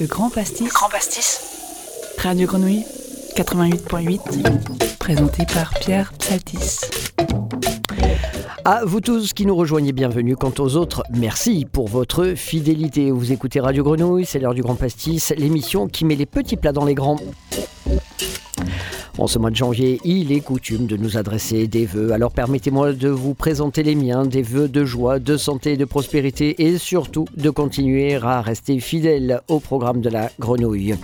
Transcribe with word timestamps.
Le 0.00 0.06
Grand 0.06 0.30
Pastis. 0.30 0.66
Grand 0.72 0.88
Pastis. 0.88 1.40
Radio 2.16 2.46
Grenouille 2.46 2.86
88.8. 3.36 4.96
Présenté 4.98 5.44
par 5.44 5.74
Pierre 5.74 6.14
Psaltis. 6.14 6.80
À 8.64 8.86
vous 8.86 9.02
tous 9.02 9.34
qui 9.34 9.44
nous 9.44 9.54
rejoignez, 9.54 9.92
bienvenue. 9.92 10.36
Quant 10.36 10.54
aux 10.58 10.76
autres, 10.76 11.02
merci 11.10 11.66
pour 11.70 11.88
votre 11.88 12.32
fidélité. 12.34 13.10
Vous 13.10 13.30
écoutez 13.30 13.60
Radio 13.60 13.84
Grenouille, 13.84 14.24
c'est 14.24 14.38
l'heure 14.38 14.54
du 14.54 14.62
Grand 14.62 14.74
Pastis, 14.74 15.34
l'émission 15.36 15.86
qui 15.86 16.06
met 16.06 16.16
les 16.16 16.24
petits 16.24 16.56
plats 16.56 16.72
dans 16.72 16.86
les 16.86 16.94
grands. 16.94 17.18
En 19.20 19.26
ce 19.26 19.38
mois 19.38 19.50
de 19.50 19.56
janvier, 19.56 20.00
il 20.02 20.32
est 20.32 20.40
coutume 20.40 20.86
de 20.86 20.96
nous 20.96 21.18
adresser 21.18 21.66
des 21.66 21.84
vœux. 21.84 22.12
Alors 22.12 22.32
permettez-moi 22.32 22.94
de 22.94 23.10
vous 23.10 23.34
présenter 23.34 23.82
les 23.82 23.94
miens, 23.94 24.24
des 24.24 24.40
vœux 24.40 24.66
de 24.66 24.86
joie, 24.86 25.18
de 25.18 25.36
santé, 25.36 25.76
de 25.76 25.84
prospérité 25.84 26.62
et 26.62 26.78
surtout 26.78 27.26
de 27.36 27.50
continuer 27.50 28.14
à 28.14 28.40
rester 28.40 28.80
fidèle 28.80 29.42
au 29.48 29.60
programme 29.60 30.00
de 30.00 30.08
la 30.08 30.30
grenouille. 30.38 30.94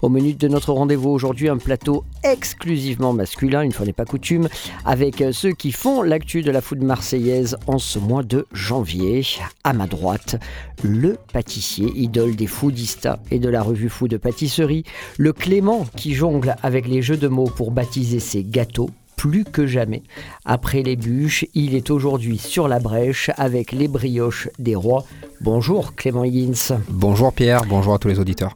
Au 0.00 0.08
menu 0.08 0.32
de 0.32 0.48
notre 0.48 0.72
rendez-vous 0.72 1.10
aujourd'hui, 1.10 1.50
un 1.50 1.58
plateau 1.58 2.02
exclusivement 2.24 3.12
masculin, 3.12 3.60
une 3.60 3.72
fois 3.72 3.84
n'est 3.84 3.92
pas 3.92 4.06
coutume, 4.06 4.48
avec 4.86 5.22
ceux 5.32 5.52
qui 5.52 5.70
font 5.70 6.00
l'actu 6.00 6.40
de 6.40 6.50
la 6.50 6.62
food 6.62 6.82
marseillaise 6.82 7.58
en 7.66 7.76
ce 7.76 7.98
mois 7.98 8.22
de 8.22 8.46
janvier. 8.54 9.22
À 9.64 9.74
ma 9.74 9.86
droite, 9.86 10.36
le 10.82 11.18
pâtissier, 11.30 11.92
idole 11.94 12.36
des 12.36 12.46
foodistas 12.46 13.18
et 13.30 13.38
de 13.38 13.50
la 13.50 13.60
revue 13.60 13.90
Fou 13.90 14.08
de 14.08 14.16
pâtisserie, 14.16 14.84
le 15.18 15.34
Clément 15.34 15.86
qui 15.94 16.14
jongle 16.14 16.56
avec 16.62 16.88
les 16.88 17.02
jeux 17.02 17.18
de 17.18 17.28
mots 17.28 17.50
pour 17.54 17.65
baptiser 17.70 18.20
ses 18.20 18.44
gâteaux 18.44 18.90
plus 19.16 19.44
que 19.44 19.66
jamais. 19.66 20.02
Après 20.44 20.82
les 20.82 20.96
bûches, 20.96 21.46
il 21.54 21.74
est 21.74 21.90
aujourd'hui 21.90 22.38
sur 22.38 22.68
la 22.68 22.78
brèche 22.78 23.30
avec 23.36 23.72
les 23.72 23.88
brioches 23.88 24.48
des 24.58 24.74
rois. 24.74 25.04
Bonjour 25.40 25.94
Clément 25.94 26.24
Higgins. 26.24 26.76
Bonjour 26.90 27.32
Pierre, 27.32 27.62
bonjour 27.68 27.94
à 27.94 27.98
tous 27.98 28.08
les 28.08 28.18
auditeurs. 28.18 28.54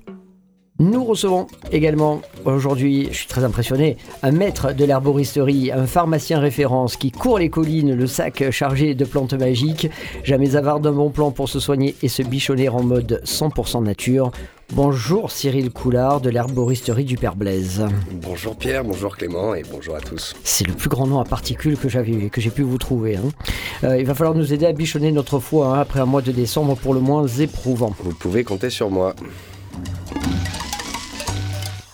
Nous 0.81 1.05
recevons 1.05 1.47
également 1.73 2.23
aujourd'hui, 2.47 3.09
je 3.11 3.17
suis 3.19 3.27
très 3.27 3.45
impressionné, 3.45 3.99
un 4.23 4.31
maître 4.31 4.73
de 4.73 4.87
l'herboristerie, 4.87 5.71
un 5.71 5.85
pharmacien 5.85 6.39
référence 6.39 6.97
qui 6.97 7.11
court 7.11 7.39
les 7.39 7.51
collines, 7.51 7.95
le 7.95 8.07
sac 8.07 8.51
chargé 8.51 8.95
de 8.95 9.05
plantes 9.05 9.35
magiques, 9.35 9.91
jamais 10.25 10.57
avare 10.57 10.81
d'un 10.81 10.93
bon 10.93 11.11
plan 11.11 11.33
pour 11.33 11.51
se 11.51 11.61
soigner 11.61 11.97
et 12.03 12.09
se 12.09 12.23
bichonner 12.23 12.71
en 12.71 12.83
mode 12.83 13.21
100% 13.27 13.85
nature. 13.85 14.31
Bonjour 14.73 15.33
Cyril 15.33 15.71
Coulard 15.71 16.21
de 16.21 16.31
l'herboristerie 16.31 17.05
du 17.05 17.17
Père 17.17 17.35
Blaise. 17.35 17.85
Bonjour 18.23 18.55
Pierre, 18.55 18.85
bonjour 18.85 19.17
Clément 19.17 19.53
et 19.55 19.65
bonjour 19.69 19.97
à 19.97 20.01
tous. 20.01 20.35
C'est 20.45 20.67
le 20.67 20.75
plus 20.75 20.89
grand 20.89 21.09
nom 21.09 21.19
à 21.19 21.25
particules 21.25 21.77
que 21.77 21.89
j'avais 21.89 22.29
que 22.31 22.41
j'ai 22.41 22.51
pu 22.51 22.63
vous 22.63 22.79
trouver. 22.79 23.17
hein. 23.17 23.23
Euh, 23.83 23.99
il 23.99 24.07
va 24.07 24.15
falloir 24.15 24.37
nous 24.37 24.53
aider 24.53 24.67
à 24.67 24.73
bichonner 24.73 25.11
notre 25.11 25.41
foie 25.41 25.77
hein, 25.77 25.81
après 25.81 25.99
un 25.99 26.07
mois 26.07 26.23
de 26.23 26.31
décembre 26.31 26.77
pour 26.77 26.95
le 26.95 27.01
moins 27.01 27.27
éprouvant. 27.27 27.93
Vous 28.05 28.15
pouvez 28.15 28.45
compter 28.45 28.71
sur 28.71 28.91
moi. 28.91 29.15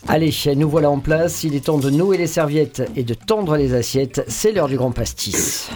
Allez, 0.07 0.33
nous 0.55 0.69
voilà 0.69 0.91
en 0.91 0.99
place. 1.01 1.45
Il 1.45 1.55
est 1.55 1.65
temps 1.65 1.79
de 1.79 1.89
nouer 1.91 2.19
les 2.19 2.27
serviettes 2.27 2.83
et 2.95 3.05
de 3.05 3.15
tendre 3.15 3.57
les 3.57 3.73
assiettes. 3.75 4.23
C'est 4.29 4.53
l'heure 4.53 4.69
du 4.69 4.77
grand 4.77 4.93
pastis. 4.93 5.71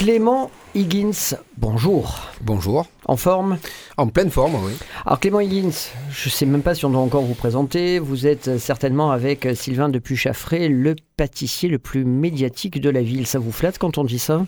Clément 0.00 0.50
Higgins, 0.74 1.36
bonjour. 1.58 2.20
Bonjour. 2.40 2.86
En 3.04 3.18
forme? 3.18 3.58
En 3.98 4.06
pleine 4.06 4.30
forme, 4.30 4.54
oui. 4.64 4.72
Alors 5.04 5.20
Clément 5.20 5.40
Higgins, 5.40 5.90
je 6.10 6.28
ne 6.30 6.32
sais 6.32 6.46
même 6.46 6.62
pas 6.62 6.74
si 6.74 6.86
on 6.86 6.90
doit 6.90 7.02
encore 7.02 7.20
vous 7.20 7.34
présenter. 7.34 7.98
Vous 7.98 8.26
êtes 8.26 8.56
certainement 8.56 9.10
avec 9.10 9.46
Sylvain 9.54 9.90
de 9.90 9.98
Puchaffré, 9.98 10.68
le 10.70 10.96
pâtissier 11.18 11.68
le 11.68 11.78
plus 11.78 12.06
médiatique 12.06 12.80
de 12.80 12.88
la 12.88 13.02
ville. 13.02 13.26
Ça 13.26 13.38
vous 13.38 13.52
flatte 13.52 13.76
quand 13.76 13.98
on 13.98 14.04
dit 14.04 14.18
ça? 14.18 14.46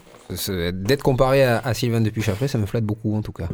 D'être 0.48 1.03
comparé 1.03 1.45
à, 1.45 1.58
à 1.58 1.75
Sylvain 1.75 2.00
depuis 2.00 2.23
Chaffré, 2.23 2.48
ça 2.48 2.56
me 2.56 2.64
flatte 2.64 2.84
beaucoup 2.84 3.14
en 3.14 3.20
tout 3.20 3.33
cas. 3.33 3.48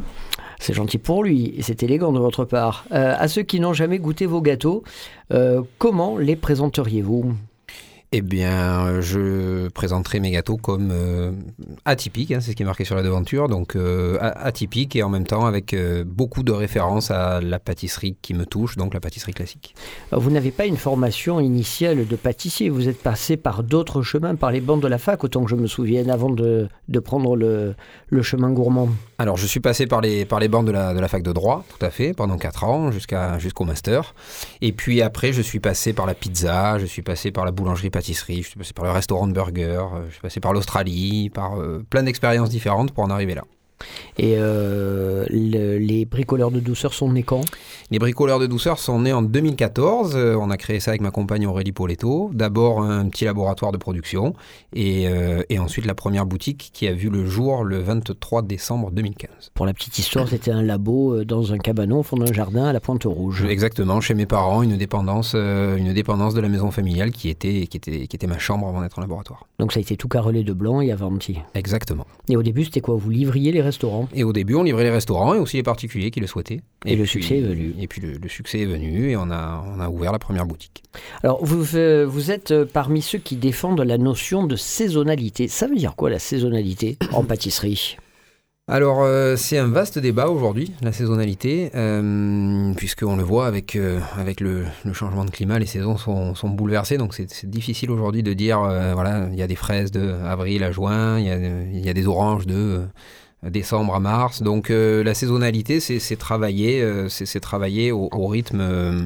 C'est 0.60 0.74
gentil 0.74 0.98
pour 0.98 1.24
lui 1.24 1.52
et 1.56 1.62
c'est 1.62 1.82
élégant 1.82 2.12
de 2.12 2.20
votre 2.20 2.44
part. 2.44 2.84
Euh, 2.92 3.16
à 3.18 3.26
ceux 3.26 3.42
qui 3.42 3.58
n'ont 3.58 3.72
jamais 3.72 3.98
goûté 3.98 4.24
vos 4.24 4.40
gâteaux, 4.40 4.84
euh, 5.32 5.62
comment 5.78 6.16
les 6.16 6.36
présenteriez-vous? 6.36 7.34
Eh 8.10 8.22
bien, 8.22 8.86
euh, 8.86 9.02
je 9.02 9.68
présenterai 9.68 10.18
mes 10.18 10.30
gâteaux 10.30 10.56
comme 10.56 10.88
euh, 10.92 11.32
atypiques, 11.84 12.32
hein, 12.32 12.40
c'est 12.40 12.52
ce 12.52 12.56
qui 12.56 12.62
est 12.62 12.66
marqué 12.66 12.86
sur 12.86 12.94
la 12.94 13.02
devanture, 13.02 13.48
donc 13.48 13.76
euh, 13.76 14.16
atypiques 14.20 14.96
et 14.96 15.02
en 15.02 15.10
même 15.10 15.26
temps 15.26 15.44
avec 15.44 15.74
euh, 15.74 16.04
beaucoup 16.06 16.42
de 16.42 16.52
références 16.52 17.10
à 17.10 17.42
la 17.42 17.58
pâtisserie 17.58 18.16
qui 18.22 18.32
me 18.32 18.46
touche, 18.46 18.78
donc 18.78 18.94
la 18.94 19.00
pâtisserie 19.00 19.34
classique. 19.34 19.74
Vous 20.10 20.30
n'avez 20.30 20.52
pas 20.52 20.64
une 20.64 20.78
formation 20.78 21.38
initiale 21.38 22.06
de 22.06 22.16
pâtissier, 22.16 22.70
vous 22.70 22.88
êtes 22.88 23.02
passé 23.02 23.36
par 23.36 23.62
d'autres 23.62 24.00
chemins, 24.00 24.36
par 24.36 24.52
les 24.52 24.62
bancs 24.62 24.80
de 24.80 24.88
la 24.88 24.96
fac, 24.96 25.22
autant 25.22 25.44
que 25.44 25.50
je 25.50 25.56
me 25.56 25.66
souvienne, 25.66 26.08
avant 26.10 26.30
de, 26.30 26.66
de 26.88 27.00
prendre 27.00 27.36
le, 27.36 27.74
le 28.08 28.22
chemin 28.22 28.50
gourmand. 28.52 28.88
Alors, 29.18 29.36
je 29.36 29.46
suis 29.46 29.60
passé 29.60 29.86
par 29.86 30.00
les, 30.00 30.24
par 30.24 30.40
les 30.40 30.48
bancs 30.48 30.64
de 30.64 30.72
la, 30.72 30.94
de 30.94 31.00
la 31.00 31.08
fac 31.08 31.22
de 31.22 31.32
droit, 31.32 31.64
tout 31.68 31.84
à 31.84 31.90
fait, 31.90 32.14
pendant 32.14 32.38
4 32.38 32.64
ans, 32.64 32.90
jusqu'à, 32.90 33.38
jusqu'au 33.38 33.64
master. 33.64 34.14
Et 34.62 34.72
puis 34.72 35.02
après, 35.02 35.32
je 35.32 35.42
suis 35.42 35.60
passé 35.60 35.92
par 35.92 36.06
la 36.06 36.14
pizza, 36.14 36.78
je 36.78 36.86
suis 36.86 37.02
passé 37.02 37.32
par 37.32 37.44
la 37.44 37.50
boulangerie-pâtisserie, 37.98 38.42
je 38.42 38.48
suis 38.48 38.58
passé 38.58 38.72
par 38.72 38.84
le 38.84 38.90
restaurant 38.90 39.26
de 39.26 39.32
burger, 39.32 39.84
euh, 39.94 40.06
je 40.06 40.12
suis 40.12 40.20
passé 40.20 40.40
par 40.40 40.52
l'Australie, 40.52 41.30
par 41.30 41.60
euh, 41.60 41.84
plein 41.88 42.02
d'expériences 42.02 42.50
différentes 42.50 42.92
pour 42.92 43.04
en 43.04 43.10
arriver 43.10 43.34
là. 43.34 43.44
Et 44.18 44.34
euh, 44.36 45.24
le- 45.30 45.78
les 45.78 46.04
bricoleurs 46.04 46.50
de 46.50 46.60
douceur 46.60 46.92
sont 46.94 47.12
nés 47.12 47.22
quand? 47.22 47.42
Les 47.90 47.98
bricoleurs 47.98 48.38
de 48.38 48.46
douceur 48.46 48.78
sont 48.78 49.00
nés 49.00 49.12
en 49.12 49.22
2014. 49.22 50.12
euh, 50.16 50.36
on 50.40 50.50
a 50.50 50.56
créé 50.56 50.80
ça 50.80 50.90
avec 50.90 51.00
ma 51.00 51.10
compagne 51.10 51.46
Aurélie 51.46 51.72
Poletto. 51.72 52.30
D'abord 52.34 52.82
un 52.82 53.08
petit 53.08 53.24
laboratoire 53.24 53.72
de 53.72 53.78
production 53.78 54.34
et, 54.74 55.08
euh, 55.08 55.42
et 55.48 55.58
ensuite 55.58 55.86
la 55.86 55.94
première 55.94 56.26
boutique 56.26 56.70
qui 56.72 56.86
a 56.88 56.92
vu 56.92 57.08
le 57.10 57.24
jour 57.26 57.64
le 57.64 57.78
23 57.78 58.42
décembre 58.42 58.90
2015. 58.90 59.30
Pour 59.54 59.66
la 59.66 59.72
petite 59.74 59.98
histoire, 59.98 60.28
c'était 60.28 60.50
un 60.50 60.62
labo 60.62 61.24
dans 61.24 61.52
un 61.52 61.58
cabanon 61.58 62.00
au 62.00 62.02
fond 62.02 62.16
d'un 62.16 62.32
jardin 62.32 62.64
à 62.66 62.72
la 62.72 62.80
Pointe 62.80 63.04
Rouge. 63.04 63.44
Exactement, 63.48 64.00
chez 64.00 64.14
mes 64.14 64.26
parents, 64.26 64.62
une 64.62 64.76
dépendance, 64.76 65.34
une 65.34 65.92
dépendance 65.92 66.34
de 66.34 66.40
la 66.40 66.48
maison 66.48 66.70
familiale 66.70 67.10
qui 67.10 67.28
était, 67.28 67.66
qui 67.66 67.76
était, 67.76 68.06
qui 68.06 68.16
était 68.16 68.26
ma 68.26 68.38
chambre 68.38 68.68
avant 68.68 68.80
d'être 68.82 68.98
un 68.98 69.02
laboratoire. 69.02 69.46
Donc 69.58 69.72
ça 69.72 69.78
a 69.78 69.80
été 69.80 69.96
tout 69.96 70.08
carrelé 70.08 70.42
de 70.44 70.52
blanc 70.52 70.80
et 70.80 70.92
avanti. 70.92 71.38
Exactement. 71.54 72.06
Et 72.28 72.36
au 72.36 72.42
début, 72.42 72.64
c'était 72.64 72.80
quoi? 72.80 72.94
Vous 72.96 73.10
livriez 73.10 73.52
les 73.52 73.60
restaurants 73.68 74.08
Et 74.14 74.24
au 74.24 74.32
début, 74.32 74.54
on 74.56 74.62
livrait 74.62 74.84
les 74.84 74.90
restaurants 74.90 75.34
et 75.34 75.38
aussi 75.38 75.56
les 75.56 75.62
particuliers 75.62 76.10
qui 76.10 76.20
le 76.20 76.26
souhaitaient. 76.26 76.60
Et 76.84 76.96
le 76.96 77.04
puis- 77.04 77.12
succès 77.12 77.38
est 77.38 77.42
venu. 77.42 77.74
Et 77.80 77.86
puis 77.86 78.00
le, 78.00 78.12
le 78.12 78.28
succès 78.28 78.60
est 78.60 78.66
venu 78.66 79.10
et 79.10 79.16
on 79.16 79.30
a, 79.30 79.64
on 79.74 79.80
a 79.80 79.88
ouvert 79.88 80.12
la 80.12 80.18
première 80.18 80.46
boutique. 80.46 80.82
Alors, 81.22 81.44
vous, 81.44 81.62
vous 81.62 82.30
êtes 82.30 82.50
euh, 82.50 82.64
parmi 82.80 83.00
ceux 83.02 83.18
qui 83.18 83.36
défendent 83.36 83.80
la 83.80 83.98
notion 83.98 84.46
de 84.46 84.56
saisonnalité. 84.56 85.48
Ça 85.48 85.66
veut 85.66 85.76
dire 85.76 85.94
quoi 85.96 86.10
la 86.10 86.18
saisonnalité 86.18 86.98
en 87.12 87.24
pâtisserie? 87.24 87.96
Alors, 88.70 88.98
euh, 89.02 89.34
c'est 89.36 89.56
un 89.56 89.66
vaste 89.68 89.98
débat 89.98 90.28
aujourd'hui, 90.28 90.72
la 90.82 90.92
saisonnalité, 90.92 91.70
euh, 91.74 92.74
puisqu'on 92.74 93.16
le 93.16 93.22
voit 93.22 93.46
avec, 93.46 93.76
euh, 93.76 93.98
avec 94.18 94.42
le, 94.42 94.64
le 94.84 94.92
changement 94.92 95.24
de 95.24 95.30
climat, 95.30 95.58
les 95.58 95.64
saisons 95.64 95.96
sont, 95.96 96.34
sont 96.34 96.50
bouleversées, 96.50 96.98
donc 96.98 97.14
c'est 97.14 97.48
difficile 97.48 97.90
aujourd'hui 97.90 98.22
de 98.22 98.34
dire, 98.34 98.58
voilà, 98.60 99.26
il 99.32 99.38
y 99.38 99.42
a 99.42 99.46
des 99.46 99.56
fraises 99.56 99.90
de 99.90 100.12
avril 100.22 100.62
à 100.64 100.70
juin, 100.70 101.18
il 101.18 101.24
y 101.24 101.30
a, 101.30 101.38
y 101.86 101.88
a 101.88 101.94
des 101.94 102.06
oranges 102.06 102.46
de 102.46 102.82
décembre 103.42 103.94
à 103.94 104.00
mars, 104.00 104.42
donc 104.42 104.70
euh, 104.70 105.04
la 105.04 105.14
saisonnalité, 105.14 105.78
c'est 105.80 106.16
travailler, 106.16 106.82
euh, 106.82 107.08
c'est 107.08 107.38
travailler 107.40 107.92
au, 107.92 108.08
au 108.12 108.26
rythme, 108.26 108.58
euh, 108.60 109.00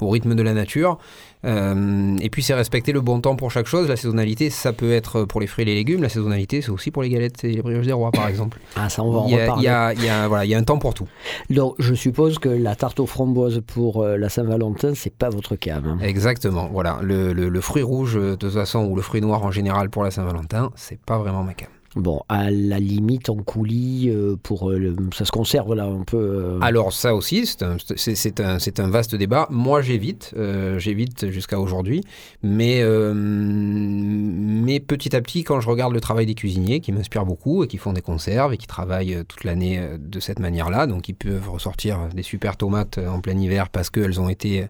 au 0.00 0.08
rythme 0.10 0.34
de 0.34 0.42
la 0.42 0.54
nature. 0.54 0.98
Euh, 1.44 2.16
et 2.20 2.30
puis 2.30 2.40
c'est 2.44 2.54
respecter 2.54 2.92
le 2.92 3.00
bon 3.00 3.20
temps 3.20 3.34
pour 3.34 3.50
chaque 3.50 3.66
chose. 3.66 3.88
La 3.88 3.96
saisonnalité, 3.96 4.48
ça 4.50 4.72
peut 4.72 4.92
être 4.92 5.24
pour 5.24 5.40
les 5.40 5.48
fruits 5.48 5.62
et 5.62 5.66
les 5.66 5.74
légumes. 5.74 6.00
La 6.00 6.08
saisonnalité, 6.08 6.62
c'est 6.62 6.70
aussi 6.70 6.92
pour 6.92 7.02
les 7.02 7.08
galettes 7.10 7.42
et 7.42 7.48
les 7.50 7.62
brioches 7.62 7.86
des 7.86 7.92
rois, 7.92 8.12
par 8.12 8.28
exemple. 8.28 8.60
Ah, 8.76 8.88
ça, 8.88 9.02
on 9.02 9.10
va 9.10 9.18
en 9.18 9.26
Il 9.26 9.32
y, 9.32 9.38
a, 9.38 9.40
reparler. 9.42 9.62
il 9.62 9.64
y 9.64 9.68
a- 9.68 9.92
il 9.94 10.04
y 10.04 10.08
a- 10.08 10.28
voilà, 10.28 10.44
il 10.44 10.50
y 10.52 10.54
a 10.54 10.58
un 10.58 10.62
temps 10.62 10.78
pour 10.78 10.94
tout. 10.94 11.08
Donc, 11.50 11.74
je 11.80 11.94
suppose 11.94 12.38
que 12.38 12.48
la 12.48 12.76
tarte 12.76 13.00
aux 13.00 13.06
framboises 13.06 13.60
pour 13.66 14.02
euh, 14.04 14.16
la 14.16 14.28
Saint-Valentin, 14.28 14.92
c'est 14.94 15.12
pas 15.12 15.30
votre 15.30 15.56
cam. 15.56 15.84
hein. 15.84 15.98
Exactement. 16.00 16.68
Voilà, 16.72 17.00
le, 17.02 17.32
le- 17.32 17.48
le 17.48 17.60
fruit 17.60 17.82
rouge 17.82 18.14
de 18.14 18.36
toute 18.36 18.52
façon 18.52 18.84
ou 18.84 18.94
le 18.94 19.02
fruit 19.02 19.20
noir 19.20 19.42
en 19.42 19.50
général 19.50 19.90
pour 19.90 20.04
la 20.04 20.12
Saint-Valentin, 20.12 20.70
c'est 20.76 21.00
pas 21.00 21.18
vraiment 21.18 21.42
ma 21.42 21.54
cam. 21.54 21.68
Bon, 21.94 22.22
à 22.30 22.50
la 22.50 22.78
limite, 22.78 23.28
en 23.28 23.36
coulis, 23.36 24.08
euh, 24.08 24.36
pour 24.42 24.70
euh, 24.70 24.96
ça 25.14 25.26
se 25.26 25.30
conserve 25.30 25.74
là, 25.74 25.86
on 25.86 26.04
peut. 26.04 26.16
euh, 26.16 26.58
Alors 26.62 26.94
ça 26.94 27.14
aussi, 27.14 27.44
c'est 27.44 27.62
un, 27.62 27.76
un, 27.76 28.56
un 28.78 28.88
vaste 28.88 29.14
débat. 29.14 29.46
Moi, 29.50 29.82
j'évite, 29.82 30.34
j'évite 30.78 31.28
jusqu'à 31.30 31.60
aujourd'hui, 31.60 32.02
mais, 32.42 32.82
mais 33.14 34.80
petit 34.80 35.14
à 35.14 35.20
petit, 35.20 35.44
quand 35.44 35.60
je 35.60 35.68
regarde 35.68 35.92
le 35.92 36.00
travail 36.00 36.24
des 36.24 36.34
cuisiniers, 36.34 36.80
qui 36.80 36.92
m'inspirent 36.92 37.26
beaucoup 37.26 37.62
et 37.62 37.68
qui 37.68 37.76
font 37.76 37.92
des 37.92 38.00
conserves 38.00 38.54
et 38.54 38.56
qui 38.56 38.66
travaillent 38.66 39.24
toute 39.28 39.44
l'année 39.44 39.78
de 39.98 40.20
cette 40.20 40.38
manière-là, 40.38 40.86
donc 40.86 41.10
ils 41.10 41.14
peuvent 41.14 41.50
ressortir 41.50 42.08
des 42.14 42.22
super 42.22 42.56
tomates 42.56 42.98
en 42.98 43.20
plein 43.20 43.36
hiver 43.36 43.68
parce 43.68 43.90
qu'elles 43.90 44.18
ont 44.18 44.30
été 44.30 44.66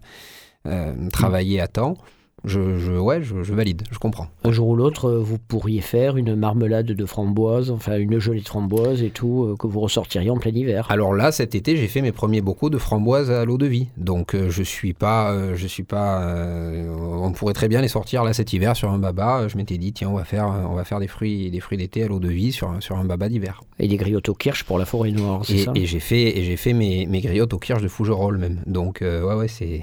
travaillées 1.11 1.61
à 1.61 1.67
temps. 1.67 1.95
Je, 2.45 2.77
je- 2.77 2.91
ouais, 2.93 3.21
je, 3.23 3.41
je 3.43 3.53
valide, 3.53 3.83
je 3.91 3.97
comprends. 3.99 4.27
Un 4.43 4.51
jour 4.51 4.67
ou 4.67 4.75
l'autre, 4.75 5.05
euh, 5.09 5.19
vous 5.19 5.37
pourriez 5.37 5.81
faire 5.81 6.17
une 6.17 6.35
marmelade 6.35 6.87
de 6.87 7.05
framboise, 7.05 7.71
enfin 7.71 7.97
une 7.97 8.19
gelée 8.19 8.41
de 8.41 8.47
framboise 8.47 9.01
et 9.01 9.09
tout, 9.09 9.43
euh, 9.45 9.55
que 9.57 9.67
vous 9.67 9.79
ressortiriez 9.79 10.29
en 10.29 10.37
plein 10.37 10.51
hiver. 10.51 10.87
Alors 10.89 11.13
là, 11.13 11.31
cet 11.31 11.55
été, 11.55 11.77
j'ai 11.77 11.87
fait 11.87 12.01
mes 12.01 12.11
premiers 12.11 12.41
bocaux 12.41 12.69
de 12.69 12.77
framboises 12.77 13.31
à 13.31 13.45
l'eau 13.45 13.57
de 13.57 13.65
vie. 13.65 13.87
Donc 13.97 14.35
euh, 14.35 14.49
je 14.49 14.63
suis 14.63 14.93
pas, 14.93 15.31
euh, 15.31 15.55
je 15.55 15.67
suis 15.67 15.83
pas. 15.83 16.23
euh, 16.23 16.93
on 17.21 17.31
pourrait 17.31 17.53
très 17.53 17.67
bien 17.67 17.81
les 17.81 17.87
sortir 17.87 18.23
là 18.23 18.33
cet 18.33 18.53
hiver 18.53 18.75
sur 18.75 18.89
un 18.91 18.97
baba. 18.99 19.47
Je 19.47 19.57
m'étais 19.57 19.77
dit 19.77 19.93
tiens, 19.93 20.09
on 20.09 20.15
va 20.15 20.25
faire, 20.25 20.47
on 20.69 20.75
va 20.75 20.83
faire 20.83 20.99
des 20.99 21.07
fruits, 21.07 21.49
des 21.51 21.59
fruits 21.59 21.77
d'été 21.77 22.03
à 22.03 22.07
l'eau 22.07 22.19
de 22.19 22.29
vie 22.29 22.51
sur, 22.51 22.69
un- 22.69 22.81
sur 22.81 22.97
un 22.97 23.05
baba 23.05 23.29
d'hiver. 23.29 23.61
Et 23.79 23.87
des 23.87 23.97
griottes 23.97 24.29
au 24.29 24.33
kirsch 24.33 24.63
pour 24.65 24.77
la 24.79 24.85
forêt 24.85 25.11
noire, 25.11 25.41
c'est 25.45 25.53
Et, 25.53 25.63
ça? 25.63 25.71
et 25.75 25.85
j'ai 25.85 25.99
fait, 25.99 26.37
et 26.37 26.43
j'ai 26.43 26.57
fait 26.57 26.73
mes, 26.73 27.05
mes 27.05 27.21
griottes 27.21 27.53
au 27.53 27.59
kirsch 27.59 27.81
de 27.81 27.87
Fougerolles 27.87 28.37
même. 28.37 28.61
Donc 28.65 28.99
ouais, 29.01 29.21
ouais, 29.35 29.47
c'est. 29.47 29.81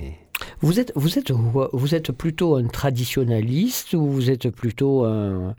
Vous 0.60 0.78
êtes, 0.78 0.92
vous, 0.94 1.18
êtes, 1.18 1.32
vous 1.32 1.94
êtes 1.94 2.12
plutôt 2.12 2.56
un 2.56 2.66
traditionnaliste 2.66 3.94
ou 3.94 4.06
vous 4.06 4.30
êtes 4.30 4.50
plutôt 4.50 5.04
un, 5.04 5.54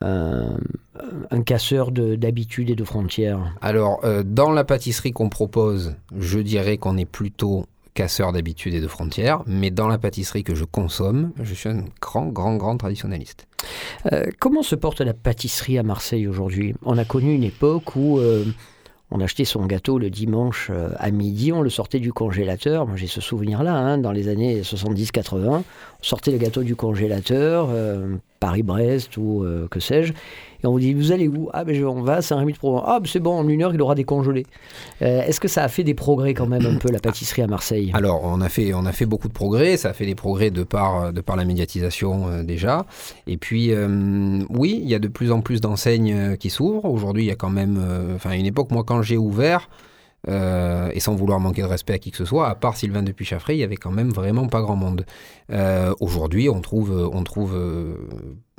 un, 0.00 0.56
un 1.30 1.42
casseur 1.42 1.90
de- 1.90 2.14
d'habitudes 2.14 2.70
et 2.70 2.76
de 2.76 2.84
frontières? 2.84 3.54
Alors, 3.60 4.00
euh, 4.04 4.22
dans 4.24 4.52
la 4.52 4.64
pâtisserie 4.64 5.12
qu'on 5.12 5.28
propose, 5.28 5.94
je 6.16 6.38
dirais 6.38 6.76
qu'on 6.78 6.96
est 6.96 7.04
plutôt 7.04 7.66
casseur 7.94 8.30
d'habitudes 8.30 8.74
et 8.74 8.80
de 8.80 8.86
frontières, 8.86 9.42
mais 9.46 9.72
dans 9.72 9.88
la 9.88 9.98
pâtisserie 9.98 10.44
que 10.44 10.54
je 10.54 10.64
consomme, 10.64 11.32
je 11.42 11.52
suis 11.52 11.68
un 11.68 11.84
grand, 12.00 12.26
grand, 12.26 12.54
grand 12.56 12.76
traditionnaliste. 12.76 13.48
Euh, 14.12 14.26
comment 14.38 14.62
se 14.62 14.76
porte 14.76 15.00
la 15.00 15.14
pâtisserie 15.14 15.78
à 15.78 15.82
Marseille 15.82 16.28
aujourd'hui? 16.28 16.76
On 16.84 16.96
a 16.96 17.04
connu 17.04 17.34
une 17.34 17.42
époque 17.42 17.96
où 17.96 18.20
euh, 18.20 18.44
on 19.10 19.20
achetait 19.20 19.44
son 19.44 19.64
gâteau 19.64 19.98
le 19.98 20.10
dimanche 20.10 20.68
euh, 20.70 20.90
à 20.98 21.10
midi, 21.10 21.52
on 21.52 21.62
le 21.62 21.70
sortait 21.70 22.00
du 22.00 22.12
congélateur. 22.12 22.86
Moi 22.86 22.96
j'ai 22.96 23.06
ce 23.06 23.20
souvenir-là, 23.20 23.74
hein, 23.74 23.98
dans 23.98 24.12
les 24.12 24.28
années 24.28 24.60
70-80. 24.60 25.46
On 25.48 25.62
sortait 26.02 26.30
le 26.30 26.38
gâteau 26.38 26.62
du 26.62 26.76
congélateur, 26.76 27.68
euh, 27.70 28.16
Paris-Brest 28.40 29.16
ou 29.16 29.44
euh, 29.44 29.66
que 29.70 29.80
sais-je. 29.80 30.12
Et 30.62 30.66
on 30.66 30.72
vous 30.72 30.80
dit, 30.80 30.92
vous 30.94 31.12
allez 31.12 31.28
où? 31.28 31.48
Ah 31.52 31.64
ben 31.64 31.84
on 31.84 32.02
va 32.02 32.14
à 32.14 32.22
Saint-Rémy-de-Provence. 32.22 32.82
Ah 32.86 32.98
ben 33.00 33.08
c'est 33.10 33.20
bon, 33.20 33.38
en 33.38 33.48
une 33.48 33.62
heure 33.62 33.72
il 33.72 33.80
aura 33.80 33.94
décongelé. 33.94 34.44
Euh, 35.02 35.22
Est-ce 35.22 35.38
que 35.40 35.48
ça 35.48 35.62
a 35.62 35.68
fait 35.68 35.84
des 35.84 35.94
progrès 35.94 36.34
quand 36.34 36.46
même 36.46 36.66
un 36.66 36.76
peu 36.76 36.90
la 36.90 36.98
pâtisserie 36.98 37.42
à 37.42 37.46
Marseille? 37.46 37.90
Alors, 37.94 38.22
on 38.24 38.40
a, 38.40 38.48
fait, 38.48 38.74
on 38.74 38.84
a 38.86 38.92
fait 38.92 39.06
beaucoup 39.06 39.28
de 39.28 39.32
progrès, 39.32 39.76
ça 39.76 39.90
a 39.90 39.92
fait 39.92 40.06
des 40.06 40.14
progrès 40.14 40.50
de 40.50 40.64
par, 40.64 41.12
de 41.12 41.20
par 41.20 41.36
la 41.36 41.44
médiatisation 41.44 42.28
euh, 42.28 42.42
déjà. 42.42 42.86
Et 43.26 43.36
puis, 43.36 43.72
euh, 43.72 44.40
oui, 44.50 44.80
il 44.82 44.88
y 44.88 44.94
a 44.94 44.98
de 44.98 45.08
plus 45.08 45.30
en 45.30 45.40
plus 45.40 45.60
d'enseignes 45.60 46.12
euh, 46.12 46.36
qui 46.36 46.50
s'ouvrent. 46.50 46.86
Aujourd'hui, 46.86 47.24
il 47.24 47.28
y 47.28 47.30
a 47.30 47.36
quand 47.36 47.50
même... 47.50 47.78
euh, 47.80 48.16
Enfin, 48.16 48.32
une 48.32 48.46
époque, 48.46 48.70
moi, 48.72 48.82
quand 48.84 49.00
j'ai 49.02 49.16
ouvert, 49.16 49.68
euh, 50.28 50.90
et 50.92 50.98
sans 50.98 51.14
vouloir 51.14 51.38
manquer 51.38 51.62
de 51.62 51.68
respect 51.68 51.92
à 51.92 51.98
qui 51.98 52.10
que 52.10 52.16
ce 52.16 52.24
soit, 52.24 52.48
à 52.48 52.56
part 52.56 52.76
Sylvain 52.76 53.04
depuis 53.04 53.24
Chaffré, 53.24 53.54
il 53.54 53.60
y 53.60 53.62
avait 53.62 53.76
quand 53.76 53.92
même 53.92 54.10
vraiment 54.10 54.48
pas 54.48 54.60
grand 54.60 54.74
monde. 54.74 55.06
Euh, 55.52 55.94
Aujourd'hui, 56.00 56.48
on 56.48 56.60
trouve, 56.60 56.90
euh, 56.90 57.08
on 57.12 57.22
trouve 57.22 57.54
euh, 57.54 57.94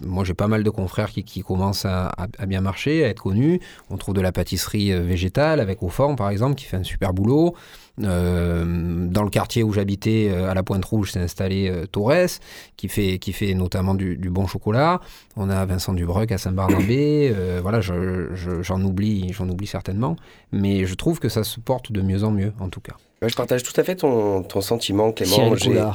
moi 0.06 0.24
j'ai 0.24 0.34
pas 0.34 0.48
mal 0.48 0.64
de 0.64 0.70
confrères 0.70 1.10
qui, 1.12 1.24
qui 1.24 1.42
commencent 1.42 1.86
à, 1.86 2.12
bien 2.48 2.62
marcher, 2.62 3.04
à 3.06 3.10
être 3.10 3.22
connus. 3.24 3.60
On 3.90 3.98
trouve 3.98 4.16
de 4.16 4.22
la 4.22 4.32
pâtisserie 4.32 4.92
euh, 4.94 5.02
végétale 5.02 5.60
avec 5.60 5.84
Auforme 5.84 6.16
par 6.16 6.30
exemple, 6.30 6.56
qui 6.56 6.66
fait 6.66 6.78
un 6.78 6.84
super 6.84 7.14
boulot. 7.14 7.56
Euh, 8.02 9.08
dans 9.10 9.24
le 9.24 9.30
quartier 9.30 9.62
où 9.64 9.74
j'habitais, 9.74 10.30
euh, 10.32 10.50
à 10.50 10.54
la 10.54 10.64
Pointe 10.64 10.86
Rouge, 10.86 11.12
s'est 11.12 11.20
installé 11.20 11.72
Torres, 11.92 12.40
qui 12.78 12.88
fait, 12.88 13.20
qui 13.20 13.34
fait 13.34 13.54
notamment 13.54 13.94
du, 13.94 14.16
bon 14.30 14.48
chocolat. 14.48 15.02
On 15.36 15.50
a 15.50 15.66
Vincent 15.66 15.94
Dubreuc 15.94 16.32
à 16.32 16.38
Saint-Barnabé. 16.38 17.34
voilà, 17.62 17.82
je- 17.82 18.30
je- 18.36 18.62
j'en 18.62 18.82
oublie, 18.82 19.34
j'en 19.34 19.50
oublie 19.50 19.68
certainement. 19.68 20.16
Mais 20.52 20.86
je 20.86 20.94
trouve 20.96 21.20
que 21.20 21.30
ça 21.30 21.44
se 21.44 21.60
porte 21.60 21.92
de 21.92 22.02
mieux 22.02 22.24
en 22.24 22.32
mieux, 22.32 22.54
en 22.60 22.70
tout 22.70 22.82
cas. 22.82 22.96
Je 23.22 23.36
partage 23.36 23.64
tout 23.64 23.74
à 23.80 23.84
fait 23.84 23.96
ton, 23.96 24.44
ton 24.44 24.62
sentiment, 24.62 25.12
Clément. 25.12 25.36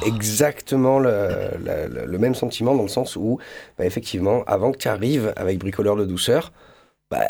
J'ai 0.03 0.07
exactement 0.07 0.99
le, 0.99 1.09
le- 1.63 1.87
le- 2.01 2.05
le 2.05 2.17
même 2.19 2.35
sentiment 2.35 2.75
dans 2.75 2.83
le 2.83 2.87
sens 2.89 3.15
où, 3.15 3.39
bah, 3.79 3.85
effectivement, 3.85 4.43
avant 4.45 4.71
que 4.71 4.77
tu 4.77 4.87
arrives 4.87 5.33
avec 5.35 5.57
Bricoleur 5.57 5.95
de 5.95 6.05
douceur, 6.05 6.51
bah, 7.09 7.25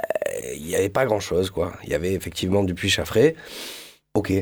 il 0.56 0.66
n'y 0.66 0.76
avait 0.76 0.90
pas 0.90 1.06
grand-chose, 1.06 1.50
quoi. 1.50 1.74
Il 1.84 1.90
y 1.90 1.94
avait 1.94 2.14
effectivement 2.14 2.64
du 2.64 2.74
puits 2.74 2.90
chaffré, 2.90 3.36
ok. 4.16 4.34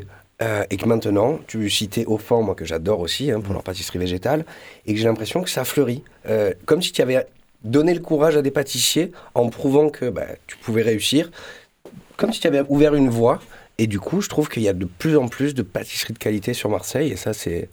Euh, 0.42 0.64
et 0.72 0.78
que 0.78 0.86
maintenant, 0.88 1.40
tu 1.46 1.70
citais 1.70 2.06
au 2.06 2.18
fond, 2.18 2.42
moi 2.42 2.56
que 2.56 2.66
j'adore 2.66 3.00
aussi, 3.00 3.30
hein, 3.30 3.40
pour 3.40 3.54
leur 3.54 3.62
pâtisserie 3.64 4.00
végétale, 4.00 4.46
et 4.88 4.94
que 4.94 5.00
j'ai 5.00 5.06
l'impression 5.06 5.44
que 5.44 5.50
ça 5.52 5.64
fleurit. 5.66 6.04
Euh, 6.28 6.52
comme 6.66 6.82
si 6.82 6.92
tu 6.92 7.02
avais 7.04 7.28
donné 7.64 7.94
le 7.94 8.00
courage 8.00 8.36
à 8.36 8.42
des 8.42 8.52
pâtissiers 8.52 9.12
en 9.36 9.50
prouvant 9.50 9.90
que 9.90 10.10
bah, 10.10 10.26
tu 10.48 10.58
pouvais 10.58 10.82
réussir, 10.82 11.30
comme 12.18 12.34
si 12.34 12.40
tu 12.40 12.48
avais 12.48 12.64
ouvert 12.70 12.96
une 12.96 13.10
voie. 13.10 13.40
Et 13.78 13.88
du 13.88 14.00
coup, 14.00 14.22
je 14.22 14.30
trouve 14.30 14.50
qu'il 14.50 14.64
y 14.64 14.70
a 14.70 14.74
de 14.74 14.86
plus 14.86 15.18
en 15.18 15.28
plus 15.28 15.54
de 15.56 15.64
pâtisseries 15.64 16.14
de 16.14 16.20
qualité 16.20 16.54
sur 16.54 16.70
Marseille, 16.70 17.12
et 17.12 17.16
ça, 17.16 17.34
c'est 17.34 17.70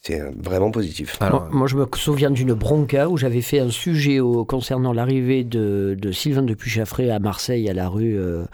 c'est 0.00 0.22
vraiment 0.36 0.70
positif. 0.70 1.16
Alors, 1.20 1.46
moi, 1.46 1.50
moi, 1.52 1.66
je 1.66 1.74
me 1.74 1.84
souviens 1.96 2.30
d'une 2.30 2.54
bronca 2.54 3.08
où 3.08 3.16
j'avais 3.16 3.40
fait 3.42 3.58
un 3.58 3.68
sujet 3.68 4.20
au- 4.20 4.44
concernant 4.44 4.92
l'arrivée 4.92 5.42
de, 5.42 5.96
de 6.00 6.12
Sylvain 6.12 6.42
de 6.44 6.54
Puchaffré 6.54 7.10
à 7.10 7.18
Marseille, 7.18 7.68
à 7.68 7.72
la 7.74 7.88
rue, 7.88 8.16
euh, 8.16 8.44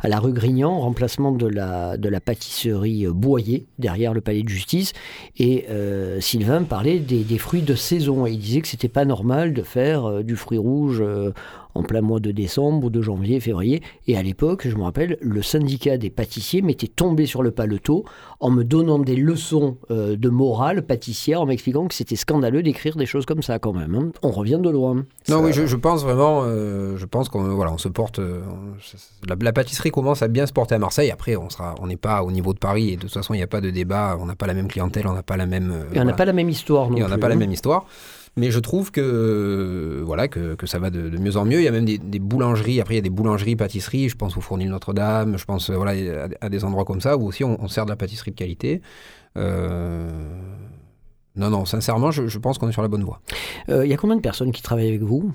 à 0.00 0.08
la 0.08 0.18
rue 0.20 0.34
Grignan, 0.34 0.70
en 0.70 0.80
remplacement 0.80 1.32
de 1.32 1.46
la, 1.46 1.96
de 1.96 2.06
la 2.10 2.20
pâtisserie 2.20 3.06
euh, 3.06 3.12
Boyer, 3.14 3.64
derrière 3.78 4.12
le 4.12 4.20
palais 4.20 4.42
de 4.42 4.50
justice. 4.50 4.92
Et 5.38 5.64
euh, 5.70 6.20
Sylvain 6.20 6.64
parlait 6.64 6.98
des, 6.98 7.24
des 7.24 7.38
fruits 7.38 7.62
de 7.62 7.74
saison. 7.74 8.26
Et 8.26 8.32
il 8.32 8.38
disait 8.38 8.60
que 8.60 8.68
c'était 8.68 8.88
pas 8.88 9.06
normal 9.06 9.54
de 9.54 9.62
faire 9.62 10.04
euh, 10.04 10.22
du 10.22 10.36
fruit 10.36 10.58
rouge 10.58 10.98
euh, 11.00 11.32
en 11.74 11.82
plein 11.82 12.00
mois 12.00 12.20
de 12.20 12.30
décembre 12.30 12.86
ou 12.86 12.90
de 12.90 13.00
janvier, 13.02 13.40
février. 13.40 13.82
Et 14.06 14.16
à 14.16 14.22
l'époque, 14.22 14.66
je 14.68 14.74
me 14.76 14.82
rappelle, 14.82 15.16
le 15.20 15.42
syndicat 15.42 15.96
des 15.98 16.10
pâtissiers 16.10 16.62
m'était 16.62 16.86
tombé 16.88 17.26
sur 17.26 17.42
le 17.42 17.50
paletot 17.50 18.04
en 18.40 18.50
me 18.50 18.64
donnant 18.64 18.98
des 18.98 19.16
leçons 19.16 19.76
euh, 19.90 20.16
de 20.16 20.28
morale 20.28 20.82
pâtissière, 20.86 21.40
en 21.42 21.46
m'expliquant 21.46 21.86
que 21.86 21.94
c'était 21.94 22.16
scandaleux 22.16 22.62
d'écrire 22.62 22.96
des 22.96 23.06
choses 23.06 23.26
comme 23.26 23.42
ça 23.42 23.58
quand 23.58 23.72
même. 23.72 23.94
hein. 23.94 24.10
On 24.22 24.30
revient 24.30 24.58
de 24.62 24.70
loin. 24.70 24.94
Non, 24.94 25.04
Ça- 25.24 25.38
oui, 25.40 25.52
je, 25.52 25.66
je 25.66 25.76
pense 25.76 26.02
vraiment, 26.02 26.42
euh, 26.44 26.96
je 26.96 27.06
pense 27.06 27.28
qu'on 27.28 27.42
voilà, 27.54 27.72
on 27.72 27.78
se 27.78 27.88
porte, 27.88 28.18
euh, 28.18 28.40
la, 29.28 29.36
la 29.40 29.52
pâtisserie 29.52 29.90
commence 29.90 30.22
à 30.22 30.28
bien 30.28 30.46
se 30.46 30.52
porter 30.52 30.74
à 30.74 30.78
Marseille. 30.78 31.10
Après, 31.10 31.36
on 31.36 31.50
sera, 31.50 31.74
on 31.80 31.86
n'est 31.86 31.96
pas 31.96 32.22
au 32.22 32.30
niveau 32.32 32.52
de 32.52 32.58
Paris 32.58 32.90
et 32.90 32.96
de 32.96 33.02
toute 33.02 33.12
façon, 33.12 33.34
il 33.34 33.38
n'y 33.38 33.42
a 33.42 33.46
pas 33.48 33.60
de 33.60 33.70
débat. 33.70 34.16
On 34.20 34.26
n'a 34.26 34.34
pas 34.36 34.46
la 34.46 34.54
même 34.54 34.68
clientèle, 34.68 35.06
on 35.06 35.12
n'a 35.12 35.22
pas 35.22 35.36
la 35.36 35.46
même. 35.46 35.70
Et 35.92 35.96
on 35.96 35.98
n'a 35.98 36.02
voilà. 36.02 36.12
pas 36.14 36.24
la 36.24 36.32
même 36.32 36.48
histoire 36.48 36.90
non 36.90 36.96
Et 36.96 37.04
on 37.04 37.08
n'a 37.08 37.18
pas 37.18 37.28
la 37.28 37.34
hein. 37.34 37.38
même 37.38 37.52
histoire. 37.52 37.84
Mais 38.36 38.50
je 38.50 38.60
trouve 38.60 38.90
que, 38.92 39.00
euh, 39.00 40.02
voilà, 40.04 40.28
que, 40.28 40.54
que 40.54 40.66
ça 40.66 40.78
va 40.78 40.90
de, 40.90 41.08
de 41.10 41.18
mieux 41.18 41.36
en 41.36 41.44
mieux. 41.44 41.58
Il 41.60 41.64
y 41.64 41.68
a 41.68 41.72
même 41.72 41.84
des, 41.84 41.98
des 41.98 42.18
boulangeries. 42.20 42.80
Après, 42.80 42.94
il 42.94 42.98
y 42.98 43.00
a 43.00 43.02
des 43.02 43.10
boulangeries, 43.10 43.56
pâtisseries. 43.56 44.08
Je 44.08 44.16
pense 44.16 44.36
au 44.36 44.40
Fournil 44.40 44.68
Notre-Dame. 44.70 45.36
Je 45.36 45.44
pense 45.44 45.68
euh, 45.70 45.74
voilà, 45.76 45.92
à, 46.40 46.46
à 46.46 46.48
des 46.48 46.64
endroits 46.64 46.84
comme 46.84 47.00
ça 47.00 47.16
où 47.16 47.26
aussi 47.26 47.42
on, 47.44 47.60
on 47.62 47.68
sert 47.68 47.84
de 47.84 47.90
la 47.90 47.96
pâtisserie 47.96 48.30
de 48.30 48.36
qualité. 48.36 48.80
Euh, 49.36 50.08
Non, 51.36 51.50
non, 51.50 51.64
sincèrement, 51.64 52.10
je, 52.10 52.26
je 52.28 52.38
pense 52.38 52.58
qu'on 52.58 52.68
est 52.68 52.72
sur 52.72 52.82
la 52.82 52.88
bonne 52.88 53.04
voie. 53.04 53.20
Euh, 53.68 53.84
Il 53.84 53.90
y 53.90 53.94
a 53.94 53.96
combien 53.96 54.16
de 54.16 54.20
personnes 54.22 54.52
qui 54.52 54.62
travaillent 54.62 54.88
avec 54.88 55.02
vous? 55.02 55.32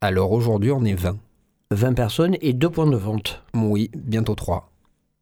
Alors 0.00 0.32
aujourd'hui, 0.32 0.70
on 0.72 0.84
est 0.84 0.94
20. 0.94 1.16
20 1.72 1.94
personnes 1.94 2.36
et 2.40 2.52
deux 2.52 2.70
points 2.70 2.86
de 2.88 2.96
vente. 2.96 3.42
Oui, 3.54 3.90
bientôt 3.96 4.34
3. 4.34 4.70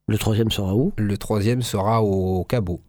Le 0.08 0.18
troisième 0.18 0.50
sera 0.50 0.74
où? 0.74 0.92
Le 0.98 1.16
troisième 1.16 1.62
sera 1.62 2.02
au 2.02 2.44
Cabot. 2.44 2.80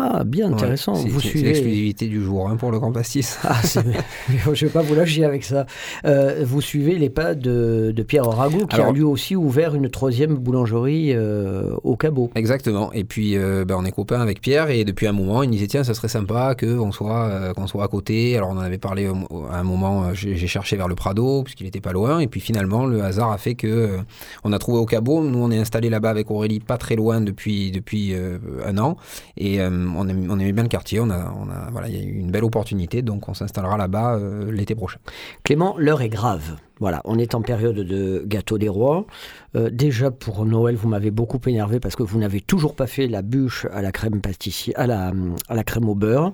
Ah, 0.00 0.22
bien 0.24 0.52
intéressant. 0.52 0.94
Ouais, 0.94 1.10
vous 1.10 1.20
suivez. 1.20 1.48
l'exclusivité 1.48 2.06
du 2.06 2.22
jour 2.22 2.48
hein, 2.48 2.56
pour 2.56 2.70
le 2.70 2.78
Grand 2.78 2.92
Pastis. 2.92 3.36
Ah, 3.48 3.60
je 3.64 3.80
ne 3.80 4.54
vais 4.54 4.68
pas 4.68 4.82
vous 4.82 4.94
lâcher 4.94 5.24
avec 5.24 5.42
ça. 5.42 5.66
Euh, 6.04 6.44
vous 6.44 6.60
suivez 6.60 6.98
les 6.98 7.10
pas 7.10 7.34
de, 7.34 7.92
de 7.94 8.02
Pierre 8.02 8.26
Rago, 8.26 8.66
qui 8.66 8.80
a 8.80 8.92
lui 8.92 9.02
aussi 9.02 9.34
ouvert 9.34 9.74
une 9.74 9.88
troisième 9.88 10.36
boulangerie 10.36 11.12
euh, 11.14 11.74
au 11.82 11.96
Cabot. 11.96 12.30
Exactement. 12.34 12.92
Et 12.92 13.04
puis, 13.04 13.36
euh, 13.36 13.64
ben, 13.64 13.76
on 13.76 13.84
est 13.84 13.90
copains 13.90 14.20
avec 14.20 14.40
Pierre 14.40 14.70
et 14.70 14.84
depuis 14.84 15.06
un 15.06 15.12
moment, 15.12 15.42
il 15.42 15.48
me 15.48 15.54
disait 15.54 15.66
tiens, 15.66 15.82
ça 15.82 15.94
serait 15.94 16.08
sympa 16.08 16.54
qu'on 16.54 16.92
soit, 16.92 17.54
qu'on 17.54 17.66
soit 17.66 17.84
à 17.84 17.88
côté. 17.88 18.36
Alors, 18.36 18.50
on 18.50 18.58
en 18.58 18.60
avait 18.60 18.78
parlé 18.78 19.06
à 19.50 19.58
un 19.58 19.64
moment. 19.64 20.14
J'ai 20.14 20.46
cherché 20.46 20.76
vers 20.76 20.88
le 20.88 20.94
Prado 20.94 21.42
puisqu'il 21.42 21.64
n'était 21.64 21.80
pas 21.80 21.92
loin. 21.92 22.20
Et 22.20 22.28
puis 22.28 22.40
finalement, 22.40 22.86
le 22.86 23.02
hasard 23.02 23.32
a 23.32 23.38
fait 23.38 23.54
que 23.54 23.98
on 24.44 24.52
a 24.52 24.58
trouvé 24.58 24.78
au 24.78 24.86
Cabot. 24.86 25.24
Nous, 25.24 25.38
on 25.38 25.50
est 25.50 25.58
installé 25.58 25.90
là-bas 25.90 26.10
avec 26.10 26.30
Aurélie, 26.30 26.60
pas 26.60 26.76
très 26.76 26.94
loin 26.94 27.20
depuis 27.20 27.72
depuis 27.72 28.14
un 28.64 28.78
an. 28.78 28.96
Et 29.36 29.58
on, 29.96 30.08
aimait 30.08 30.52
bien 30.52 30.62
le 30.62 30.68
quartier. 30.68 31.00
On 31.00 31.10
a, 31.10 31.32
voilà, 31.70 31.88
il 31.88 31.96
y 31.96 31.98
a 31.98 32.02
eu 32.02 32.18
une 32.18 32.30
belle 32.30 32.44
opportunité. 32.44 33.02
Donc, 33.02 33.28
on 33.28 33.34
s'installera 33.34 33.76
là-bas 33.76 34.16
euh, 34.16 34.50
l'été 34.50 34.74
prochain. 34.74 34.98
Clément, 35.44 35.74
l'heure 35.78 36.02
est 36.02 36.08
grave. 36.08 36.56
Voilà, 36.80 37.02
on 37.04 37.18
est 37.18 37.34
en 37.34 37.42
période 37.42 37.76
de 37.76 38.22
gâteau 38.26 38.58
des 38.58 38.68
rois. 38.68 39.06
Euh, 39.56 39.68
déjà 39.70 40.10
pour 40.10 40.44
Noël, 40.44 40.76
vous 40.76 40.88
m'avez 40.88 41.10
beaucoup 41.10 41.40
énervé 41.46 41.80
parce 41.80 41.96
que 41.96 42.02
vous 42.02 42.18
n'avez 42.18 42.40
toujours 42.40 42.74
pas 42.76 42.86
fait 42.86 43.08
la 43.08 43.22
bûche 43.22 43.66
à 43.72 43.82
la 43.82 43.90
crème 43.90 44.20
à 44.76 44.86
la, 44.86 45.12
à 45.48 45.54
la 45.54 45.64
crème 45.64 45.88
au 45.88 45.94
beurre. 45.94 46.32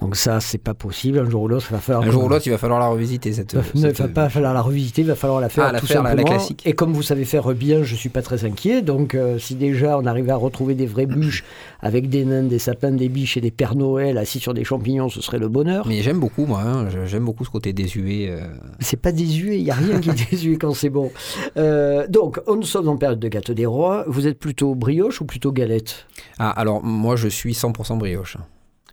Donc 0.00 0.16
ça, 0.16 0.40
c'est 0.40 0.58
pas 0.58 0.72
possible. 0.72 1.18
Un 1.18 1.28
jour 1.28 1.42
ou 1.42 1.48
l'autre, 1.48 1.66
il 1.70 1.74
va 1.74 1.78
falloir. 1.80 2.02
Un 2.06 2.10
jour 2.10 2.24
ou 2.24 2.28
l'autre, 2.28 2.46
il 2.46 2.50
va 2.50 2.56
falloir 2.58 2.80
la 2.80 2.86
revisiter 2.86 3.32
cette. 3.34 3.52
Il 3.74 3.82
ne 3.82 3.88
cette- 3.88 4.00
va 4.00 4.08
pas 4.08 4.28
falloir 4.30 4.54
la 4.54 4.62
revisiter, 4.62 5.02
il 5.02 5.08
va 5.08 5.14
falloir 5.14 5.40
la 5.40 5.48
faire 5.50 5.64
Ah, 5.68 5.72
la 5.72 5.80
tout 5.80 5.86
faire, 5.86 6.02
la- 6.02 6.10
la 6.14 6.16
simplement. 6.16 6.36
classique. 6.38 6.62
Et 6.66 6.72
comme 6.72 6.94
vous 6.94 7.02
savez 7.02 7.26
faire 7.26 7.48
bien, 7.54 7.82
je 7.82 7.94
suis 7.94 8.08
pas 8.08 8.22
très 8.22 8.44
inquiet. 8.46 8.80
Donc, 8.80 9.14
euh, 9.14 9.38
si 9.38 9.56
déjà 9.56 9.98
on 9.98 10.06
arrivait 10.06 10.30
à 10.32 10.36
retrouver 10.36 10.74
des 10.74 10.86
vraies 10.86 11.04
bûches 11.06 11.44
avec 11.80 12.08
des 12.08 12.24
nains, 12.24 12.44
des 12.44 12.58
sapins, 12.58 12.92
des 12.92 13.10
biches 13.10 13.36
et 13.36 13.42
des 13.42 13.50
pères 13.50 13.74
Noël 13.74 14.16
assis 14.16 14.40
sur 14.40 14.54
des 14.54 14.64
champignons, 14.64 15.10
ce 15.10 15.20
serait 15.20 15.38
le 15.38 15.48
bonheur. 15.48 15.86
Mais 15.86 16.00
j'aime 16.02 16.18
beaucoup, 16.18 16.46
moi. 16.46 16.62
hein. 16.62 16.88
J'aime 17.06 17.24
beaucoup 17.26 17.44
ce 17.44 17.50
côté 17.50 17.72
désuet. 17.74 18.28
euh. 18.30 18.40
C'est 18.80 19.00
pas 19.00 19.12
désuet, 19.12 19.58
il 19.58 19.64
y 19.64 19.70
a 19.70 19.74
rien 19.74 20.00
qui 20.00 20.08
est 20.10 20.14
désuet 20.30 20.56
quand 20.56 20.72
c'est 20.72 20.88
bon. 20.90 21.10
Euh, 21.58 22.06
donc, 22.08 22.40
on 22.46 22.56
nous 22.56 22.62
sommes 22.62 22.88
en 22.88 22.96
période 22.96 23.20
de 23.20 23.28
gâteau 23.28 23.52
des 23.52 23.66
rois. 23.66 24.04
Vous 24.06 24.26
êtes 24.26 24.38
plutôt 24.38 24.74
brioche 24.74 25.20
ou 25.20 25.26
plutôt 25.26 25.52
galette? 25.52 26.06
Ah, 26.38 26.50
alors 26.50 26.82
moi 26.82 27.16
je 27.16 27.28
suis 27.28 27.52
100% 27.52 27.98
brioche. 27.98 28.38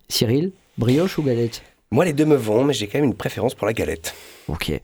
Cyril? 0.09 0.51
Brioche 0.77 1.17
ou 1.17 1.23
galette? 1.23 1.63
Moi, 1.89 2.05
les 2.05 2.13
deux 2.13 2.25
me 2.25 2.35
vont, 2.35 2.63
mais 2.63 2.73
j'ai 2.73 2.87
quand 2.87 2.99
même 2.99 3.09
une 3.09 3.15
préférence 3.15 3.55
pour 3.55 3.65
la 3.65 3.73
galette. 3.73 4.13
Ok. 4.47 4.69
Et 4.69 4.81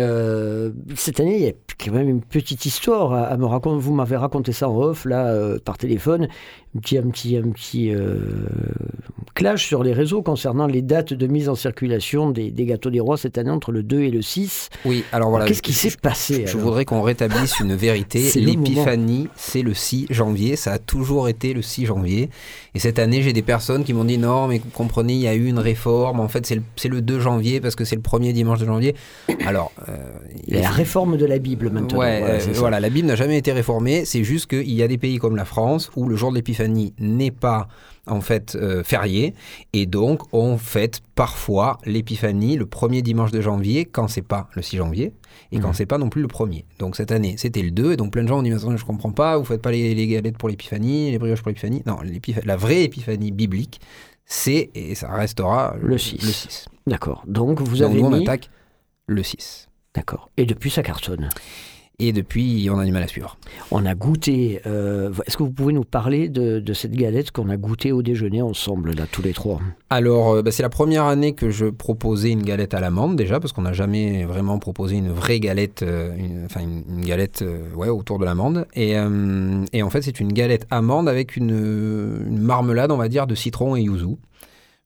euh, 0.00 0.70
cette 0.94 1.18
année, 1.18 1.36
il 1.36 1.42
y 1.42 1.48
a 1.48 1.52
quand 1.78 1.92
même 1.92 2.08
une 2.08 2.22
petite 2.22 2.64
histoire 2.66 3.12
à, 3.12 3.24
à 3.24 3.36
me 3.36 3.44
raconter. 3.44 3.80
Vous 3.80 3.94
m'avez 3.94 4.16
raconté 4.16 4.52
ça 4.52 4.68
en 4.68 4.76
off, 4.76 5.04
là, 5.04 5.26
euh, 5.26 5.58
par 5.62 5.78
téléphone. 5.78 6.28
Un 6.74 6.80
petit, 6.80 6.98
un 6.98 7.08
petit, 7.08 7.36
un 7.36 7.50
petit 7.50 7.90
euh, 7.94 8.18
clash 9.34 9.66
sur 9.66 9.82
les 9.82 9.92
réseaux 9.94 10.22
concernant 10.22 10.66
les 10.66 10.82
dates 10.82 11.14
de 11.14 11.26
mise 11.26 11.48
en 11.48 11.54
circulation 11.54 12.30
des, 12.30 12.50
des 12.50 12.66
gâteaux 12.66 12.90
des 12.90 13.00
rois 13.00 13.16
cette 13.16 13.38
année 13.38 13.50
entre 13.50 13.72
le 13.72 13.82
2 13.82 14.00
et 14.00 14.10
le 14.10 14.20
6. 14.20 14.68
Oui, 14.84 15.04
alors 15.12 15.30
voilà. 15.30 15.46
Qu'est-ce 15.46 15.62
qui 15.62 15.72
s'est 15.72 15.96
passé 16.00 16.44
Je 16.46 16.56
voudrais 16.56 16.84
qu'on 16.84 17.02
rétablisse 17.02 17.60
une 17.60 17.74
vérité. 17.74 18.30
L'épiphanie, 18.36 19.28
c'est 19.36 19.62
le 19.62 19.72
6 19.74 20.06
janvier. 20.10 20.56
Ça 20.56 20.72
a 20.72 20.78
toujours 20.78 21.28
été 21.28 21.54
le 21.54 21.62
6 21.62 21.86
janvier. 21.86 22.30
Et 22.74 22.78
cette 22.78 22.98
année, 22.98 23.22
j'ai 23.22 23.32
des 23.32 23.42
personnes 23.42 23.84
qui 23.84 23.94
m'ont 23.94 24.04
dit 24.04 24.18
non, 24.18 24.48
mais 24.48 24.58
vous 24.58 24.70
comprenez, 24.70 25.14
il 25.14 25.20
y 25.20 25.28
a 25.28 25.34
eu 25.34 25.46
une 25.46 25.58
réforme. 25.58 26.20
En 26.20 26.28
fait, 26.28 26.44
c'est 26.46 26.56
le, 26.56 26.62
c'est 26.76 26.88
le 26.88 27.00
2 27.00 27.20
janvier 27.20 27.60
parce 27.60 27.74
que 27.74 27.84
c'est 27.84 27.96
le 27.96 28.02
premier 28.02 28.32
dimanche 28.32 28.58
de 28.58 28.66
janvier. 28.66 28.94
Alors, 29.46 29.72
euh, 29.88 29.96
la 30.48 30.70
réforme 30.70 31.16
de 31.16 31.24
la 31.24 31.38
Bible 31.38 31.65
Ouais, 31.96 32.20
Voilà, 32.20 32.34
euh, 32.34 32.52
voilà, 32.54 32.80
la 32.80 32.90
Bible 32.90 33.08
n'a 33.08 33.16
jamais 33.16 33.38
été 33.38 33.52
réformée. 33.52 34.04
C'est 34.04 34.24
juste 34.24 34.46
qu'il 34.48 34.72
y 34.72 34.82
a 34.82 34.88
des 34.88 34.98
pays 34.98 35.18
comme 35.18 35.36
la 35.36 35.44
France 35.44 35.90
où 35.96 36.08
le 36.08 36.16
jour 36.16 36.30
de 36.30 36.36
l'Épiphanie 36.36 36.94
n'est 36.98 37.30
pas 37.30 37.68
en 38.08 38.20
fait 38.20 38.54
euh, 38.54 38.84
férié 38.84 39.34
et 39.72 39.84
donc 39.86 40.22
on 40.32 40.58
fête 40.58 41.00
parfois 41.16 41.78
l'Épiphanie 41.84 42.56
le 42.56 42.64
premier 42.64 43.02
dimanche 43.02 43.32
de 43.32 43.40
janvier 43.40 43.84
quand 43.84 44.06
c'est 44.06 44.22
pas 44.22 44.48
le 44.54 44.62
6 44.62 44.76
janvier 44.76 45.12
et 45.50 45.58
quand 45.58 45.68
Mhm. 45.68 45.74
c'est 45.74 45.86
pas 45.86 45.98
non 45.98 46.08
plus 46.08 46.22
le 46.22 46.28
premier. 46.28 46.64
Donc 46.78 46.94
cette 46.94 47.10
année 47.10 47.34
c'était 47.36 47.62
le 47.62 47.72
2 47.72 47.92
et 47.92 47.96
donc 47.96 48.12
plein 48.12 48.22
de 48.22 48.28
gens 48.28 48.38
ont 48.38 48.42
dit 48.42 48.50
mais 48.52 48.58
je 48.78 48.84
comprends 48.84 49.10
pas, 49.10 49.36
vous 49.36 49.44
faites 49.44 49.60
pas 49.60 49.72
les, 49.72 49.92
les 49.94 50.06
galettes 50.06 50.38
pour 50.38 50.48
l'Épiphanie, 50.48 51.10
les 51.10 51.18
brioches 51.18 51.40
pour 51.42 51.48
l'Épiphanie. 51.48 51.82
Non, 51.84 51.98
la 52.44 52.56
vraie 52.56 52.84
Épiphanie 52.84 53.32
biblique 53.32 53.80
c'est 54.24 54.70
et 54.76 54.94
ça 54.94 55.08
restera 55.12 55.74
Le 55.82 55.98
6. 55.98 56.12
Le 56.24 56.32
6. 56.32 56.66
D'accord. 56.86 57.24
Donc 57.26 57.60
vous 57.60 57.78
Donc 57.78 57.90
avez 57.90 58.02
on 58.04 58.10
mis. 58.10 58.22
attaque 58.22 58.50
le 59.08 59.22
6. 59.24 59.68
D'accord. 59.96 60.30
Et 60.36 60.46
depuis, 60.46 60.70
ça 60.70 60.82
cartonne. 60.82 61.30
Et 61.98 62.12
depuis, 62.12 62.68
on 62.70 62.78
a 62.78 62.84
du 62.84 62.92
mal 62.92 63.02
à 63.02 63.08
suivre. 63.08 63.38
On 63.70 63.86
a 63.86 63.94
goûté. 63.94 64.60
euh, 64.66 65.10
Est-ce 65.26 65.38
que 65.38 65.42
vous 65.42 65.50
pouvez 65.50 65.72
nous 65.72 65.84
parler 65.84 66.28
de, 66.28 66.60
de 66.60 66.72
cette 66.74 66.92
galette 66.92 67.30
qu'on 67.30 67.48
a 67.48 67.56
goûtée 67.56 67.90
au 67.90 68.02
déjeuner 68.02 68.42
ensemble, 68.42 68.92
là, 68.94 69.04
tous 69.10 69.22
les 69.22 69.32
trois? 69.32 69.60
Alors, 69.88 70.32
euh, 70.32 70.42
bah, 70.42 70.50
c'est 70.50 70.62
la 70.62 70.68
première 70.68 71.04
année 71.04 71.32
que 71.32 71.48
je 71.48 71.64
proposais 71.64 72.30
une 72.30 72.42
galette 72.42 72.74
à 72.74 72.80
l'amande 72.80 73.16
déjà, 73.16 73.40
parce 73.40 73.54
qu'on 73.54 73.62
n'a 73.62 73.72
jamais 73.72 74.26
vraiment 74.26 74.58
proposé 74.58 74.96
une 74.96 75.08
vraie 75.10 75.40
galette, 75.40 75.82
euh, 75.82 76.14
une, 76.18 76.44
enfin 76.44 76.60
une, 76.60 76.84
une 76.98 77.04
galette 77.06 77.42
ouais, 77.74 77.88
autour 77.88 78.18
de 78.18 78.26
l'amande. 78.26 78.66
Et, 78.74 78.96
et 79.72 79.82
en 79.82 79.88
fait, 79.88 80.02
c'est 80.02 80.20
une 80.20 80.34
galette 80.34 80.66
amande 80.70 81.08
avec 81.08 81.34
une, 81.34 81.48
une 82.28 82.40
marmelade, 82.40 82.92
on 82.92 82.98
va 82.98 83.08
dire, 83.08 83.26
de 83.26 83.34
citron 83.34 83.74
et 83.74 83.80
yuzu. 83.80 84.16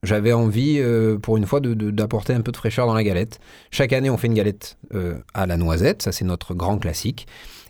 J'avais 0.02 0.32
envie, 0.32 0.78
euh, 0.78 1.18
pour 1.18 1.36
une 1.36 1.44
fois, 1.46 1.60
de- 1.60 1.74
de- 1.74 1.90
d'apporter 1.90 2.32
un 2.32 2.40
peu 2.40 2.52
de 2.52 2.56
fraîcheur 2.56 2.86
dans 2.86 2.94
la 2.94 3.04
galette. 3.04 3.38
Chaque 3.70 3.92
année, 3.92 4.08
on 4.08 4.16
fait 4.16 4.28
une 4.28 4.34
galette 4.34 4.78
euh, 4.94 5.18
à 5.34 5.46
la 5.46 5.56
noisette, 5.58 6.02
ça 6.02 6.10
c'est 6.12 6.24
notre 6.24 6.54
grand 6.54 6.78
classique. 6.78 7.26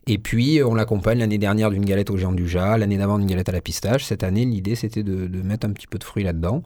Et 0.07 0.19
puis, 0.19 0.61
on 0.65 0.75
l'accompagne 0.75 1.19
l'année 1.19 1.39
dernière 1.39 1.71
d'une 1.71 1.85
galette 1.85 2.11
au 2.11 2.17
géant 2.17 2.33
du 2.33 2.49
Jas, 2.49 2.79
l'année 2.79 2.97
d'avant 2.99 3.19
d'une 3.19 3.27
galette 3.29 3.49
à 3.49 3.53
la 3.53 3.61
pistache. 3.61 4.05
Cette 4.05 4.23
année, 4.23 4.45
l'idée, 4.45 4.75
c'était 4.75 5.03
de, 5.03 5.27
de 5.27 5.43
mettre 5.43 5.67
un 5.67 5.71
petit 5.73 5.87
peu 5.87 5.99
de 5.99 6.05
fruits 6.05 6.25
là-dedans, 6.25 6.63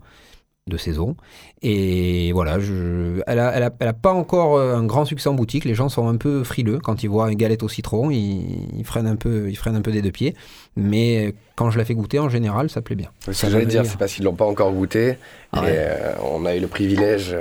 de 0.67 0.77
saison. 0.79 1.15
Et 1.63 2.33
voilà, 2.33 2.59
je, 2.59 3.21
elle 3.27 3.37
n'a 3.37 3.51
elle 3.51 3.63
a, 3.65 3.71
elle 3.81 3.89
a 3.89 3.93
pas 3.93 4.13
encore 4.13 4.57
euh, 4.57 4.77
un 4.77 4.85
grand 4.85 5.05
succès 5.05 5.29
en 5.29 5.35
boutique. 5.35 5.65
Les 5.67 5.75
gens 5.75 5.91
sont 5.91 6.09
un 6.09 6.17
peu 6.17 6.43
frileux 6.43 6.79
quand 6.79 7.03
ils 7.03 7.09
voient 7.09 7.31
une 7.31 7.37
galette 7.37 7.63
au 7.63 7.69
citron. 7.69 8.11
Ils, 8.11 8.79
ils, 8.79 8.85
freinent, 8.85 9.07
un 9.07 9.17
peu, 9.17 9.51
ils 9.51 9.57
freinent 9.57 9.77
un 9.77 9.83
peu 9.83 9.93
des 9.93 10.01
deux 10.01 10.11
pieds. 10.11 10.35
Mais 10.77 11.27
euh, 11.27 11.33
quand 11.55 11.71
je 11.71 11.77
la 11.79 11.85
fais 11.85 11.95
goûter, 11.95 12.19
en 12.19 12.31
général, 12.31 12.71
ça 12.71 12.81
plaît 12.81 12.97
bien. 12.97 13.11
Ce 13.27 13.33
Ça 13.33 13.47
que 13.47 13.53
j'allais 13.53 13.67
dire, 13.67 13.85
c'est 13.85 13.99
parce 13.99 14.15
qu'ils 14.15 14.25
l'ont 14.25 14.35
pas 14.35 14.47
encore 14.47 14.73
goûté. 14.73 15.17
Ah 15.53 15.59
et 15.59 15.65
ouais. 15.65 15.77
euh, 15.77 16.15
on 16.33 16.47
a 16.47 16.57
eu 16.57 16.61
le 16.61 16.67
privilège 16.69 17.37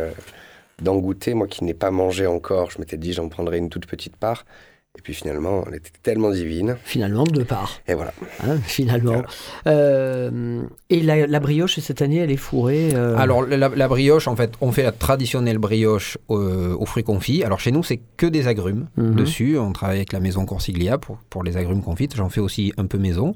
d'en 0.81 0.97
goûter. 0.97 1.33
Moi 1.33 1.47
qui 1.47 1.63
n'ai 1.63 1.73
pas 1.73 1.91
mangé 1.91 2.27
encore, 2.27 2.71
je 2.71 2.79
m'étais 2.79 2.97
dit 2.97 3.13
j'en 3.13 3.29
prendrais 3.29 3.57
une 3.57 3.69
toute 3.69 3.85
petite 3.85 4.17
part. 4.17 4.45
Et 4.95 5.01
puis 5.01 5.15
finalement, 5.15 5.63
elle 5.67 5.75
était 5.75 5.89
tellement 6.03 6.29
divine. 6.29 6.77
Finalement, 6.83 7.23
deux 7.23 7.45
parts. 7.45 7.81
Et 7.87 7.95
voilà. 7.95 8.13
hein, 8.45 8.57
finalement. 8.63 9.23
Euh, 9.65 10.61
et 10.91 11.01
la, 11.01 11.25
la 11.25 11.39
brioche, 11.39 11.79
cette 11.79 12.03
année, 12.03 12.17
elle 12.17 12.29
est 12.29 12.37
fourrée. 12.37 12.91
euh, 12.93 13.17
Alors, 13.17 13.41
la, 13.43 13.69
la 13.69 13.87
brioche, 13.87 14.27
en 14.27 14.35
fait, 14.35 14.53
on 14.61 14.71
fait 14.71 14.83
la 14.83 14.91
traditionnelle 14.91 15.57
brioche 15.57 16.19
euh, 16.29 16.75
aux 16.77 16.85
fruits 16.85 17.03
confits. 17.03 17.43
Alors, 17.43 17.59
chez 17.59 17.71
nous, 17.71 17.81
c'est 17.83 18.01
que 18.17 18.27
des 18.27 18.47
agrumes 18.47 18.87
Mhm. 18.95 19.15
dessus. 19.15 19.57
On 19.57 19.71
travaille 19.73 19.97
avec 19.97 20.13
la 20.13 20.19
maison 20.19 20.45
Corsiglia 20.45 20.99
pour, 20.99 21.17
pour 21.29 21.43
les 21.43 21.57
agrumes 21.57 21.81
confites. 21.81 22.15
J'en 22.15 22.29
fais 22.29 22.41
aussi 22.41 22.71
un 22.77 22.85
peu 22.85 22.99
maison. 22.99 23.35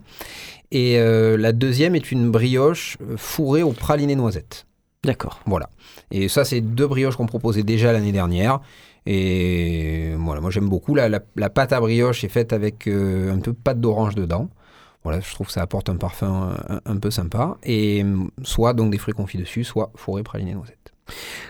Et 0.72 1.00
euh, 1.00 1.38
la 1.38 1.54
deuxième 1.54 1.96
est 1.96 2.12
une 2.12 2.30
brioche 2.30 2.98
fourrée 3.16 3.64
au 3.64 3.72
praliné 3.72 4.16
noisette. 4.16 4.68
D'accord. 5.04 5.40
Voilà. 5.48 5.70
Et 6.12 6.28
ça, 6.28 6.46
c'est 6.46 6.62
deux 6.62 6.86
brioches 6.88 7.16
qu'on 7.16 7.26
proposait 7.26 7.64
déjà 7.64 7.92
l'année 7.94 8.12
dernière. 8.12 8.60
Et 9.10 10.14
voilà, 10.18 10.42
moi 10.42 10.52
j'aime 10.52 10.68
beaucoup. 10.68 10.94
La, 10.94 11.08
la, 11.08 11.22
la 11.38 11.50
pâte 11.50 11.72
à 11.72 11.80
brioche 11.80 12.26
est 12.26 12.30
faite 12.30 12.52
avec 12.52 12.88
euh, 12.88 13.34
un 13.34 13.40
peu 13.40 13.52
de 13.54 13.58
pâte 13.58 13.80
d'orange 13.80 14.16
dedans. 14.16 14.50
Voilà, 15.04 15.22
je 15.22 15.34
trouve 15.34 15.48
que 15.48 15.54
ça 15.54 15.62
apporte 15.62 15.88
un 15.88 15.96
parfum 15.96 16.54
un, 16.68 16.82
un 16.86 16.98
peu 16.98 17.10
sympa. 17.10 17.58
Et 17.64 18.04
hum, 18.04 18.30
soit 18.44 18.74
donc 18.74 18.92
des 18.92 18.98
fruits 18.98 19.14
confits 19.14 19.38
dessus, 19.38 19.64
soit 19.64 19.92
fourré 19.96 20.24
praliné 20.24 20.54
noisette. 20.54 20.92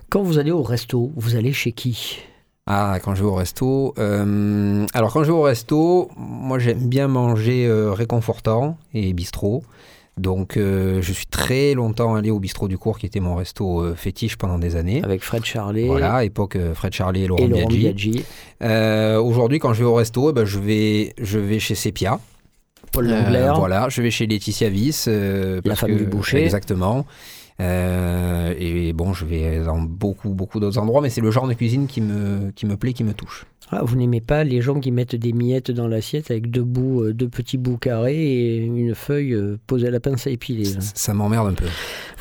Quand 0.09 0.21
vous 0.21 0.37
allez 0.37 0.51
au 0.51 0.61
resto, 0.61 1.11
vous 1.15 1.35
allez 1.35 1.51
chez 1.51 1.71
qui? 1.71 2.19
Ah, 2.67 2.99
quand 3.01 3.15
je 3.15 3.23
vais 3.23 3.29
au 3.29 3.33
resto. 3.33 3.95
euh, 3.97 4.85
alors, 4.93 5.11
quand 5.11 5.23
je 5.23 5.31
vais 5.31 5.37
au 5.37 5.41
resto, 5.41 6.11
moi 6.15 6.59
j'aime 6.59 6.87
bien 6.87 7.07
manger 7.07 7.65
euh, 7.65 7.91
réconfortant 7.91 8.77
et 8.93 9.13
bistrot. 9.13 9.63
Donc, 10.17 10.57
euh, 10.57 10.99
je 11.01 11.13
suis 11.13 11.27
très 11.27 11.73
longtemps 11.73 12.15
allé 12.15 12.31
au 12.31 12.39
bistrot 12.39 12.67
du 12.67 12.77
cours, 12.77 12.97
qui 12.97 13.05
était 13.05 13.19
mon 13.19 13.35
resto 13.35 13.81
euh, 13.81 13.95
fétiche 13.95 14.35
pendant 14.35 14.57
des 14.57 14.75
années. 14.75 15.01
Avec 15.03 15.21
Fred 15.23 15.45
Charlet 15.45 15.85
Voilà, 15.85 16.23
époque 16.23 16.55
euh, 16.55 16.73
Fred 16.73 16.93
Charlet 16.93 17.21
et 17.21 17.27
Laurent, 17.27 17.43
et 17.43 17.47
Laurent 17.47 17.67
Biaggi. 17.67 18.23
Biaggi, 18.61 19.17
Aujourd'hui, 19.19 19.59
quand 19.59 19.73
je 19.73 19.79
vais 19.79 19.89
au 19.89 19.93
resto, 19.95 20.29
eh 20.29 20.33
ben, 20.33 20.45
je, 20.45 20.59
vais, 20.59 21.13
je 21.21 21.37
vais 21.39 21.59
chez 21.59 21.75
Sepia. 21.75 22.19
Paul 22.91 23.07
Langler. 23.07 23.51
voilà, 23.55 23.89
je 23.89 24.01
vais 24.01 24.09
chez 24.11 24.25
Laetitia 24.27 24.69
Viss. 24.69 25.07
La 25.07 25.75
femme 25.75 25.91
que- 25.91 25.97
du 25.97 26.05
boucher. 26.05 26.43
Exactement. 26.43 27.05
Euh, 27.59 28.53
et 28.57 28.93
bon, 28.93 29.13
je 29.13 29.25
vais 29.25 29.59
dans 29.63 29.79
beaucoup, 29.79 30.29
beaucoup 30.29 30.59
d'autres 30.59 30.77
endroits, 30.77 31.01
mais 31.01 31.09
c'est 31.09 31.21
le 31.21 31.31
genre 31.31 31.47
de 31.47 31.53
cuisine 31.53 31.87
qui 31.87 32.01
me, 32.01 32.51
qui 32.51 32.65
me 32.65 32.77
plaît, 32.77 32.93
qui 32.93 33.03
me 33.03 33.13
touche. 33.13 33.45
Ah, 33.69 33.81
vous 33.83 33.97
n'aimez 33.97 34.21
pas 34.21 34.45
les 34.45 34.61
gens 34.61 34.79
qui 34.79 34.91
mettent 34.91 35.15
des 35.15 35.33
miettes 35.33 35.71
dans 35.71 35.87
l'assiette 35.89 36.31
avec 36.31 36.49
deux 36.49 36.63
bouts, 36.63 37.03
euh, 37.03 37.13
deux 37.13 37.27
petits 37.27 37.57
bouts 37.57 37.77
carrés 37.77 38.15
et 38.15 38.57
une 38.57 38.95
feuille 38.95 39.33
euh, 39.33 39.57
posée 39.67 39.87
à 39.87 39.91
la 39.91 39.99
pince 39.99 40.25
à 40.25 40.29
épiler. 40.29 40.63
Ça, 40.63 40.79
ça 40.79 41.13
m'emmerde 41.13 41.49
un 41.49 41.53
peu. 41.53 41.65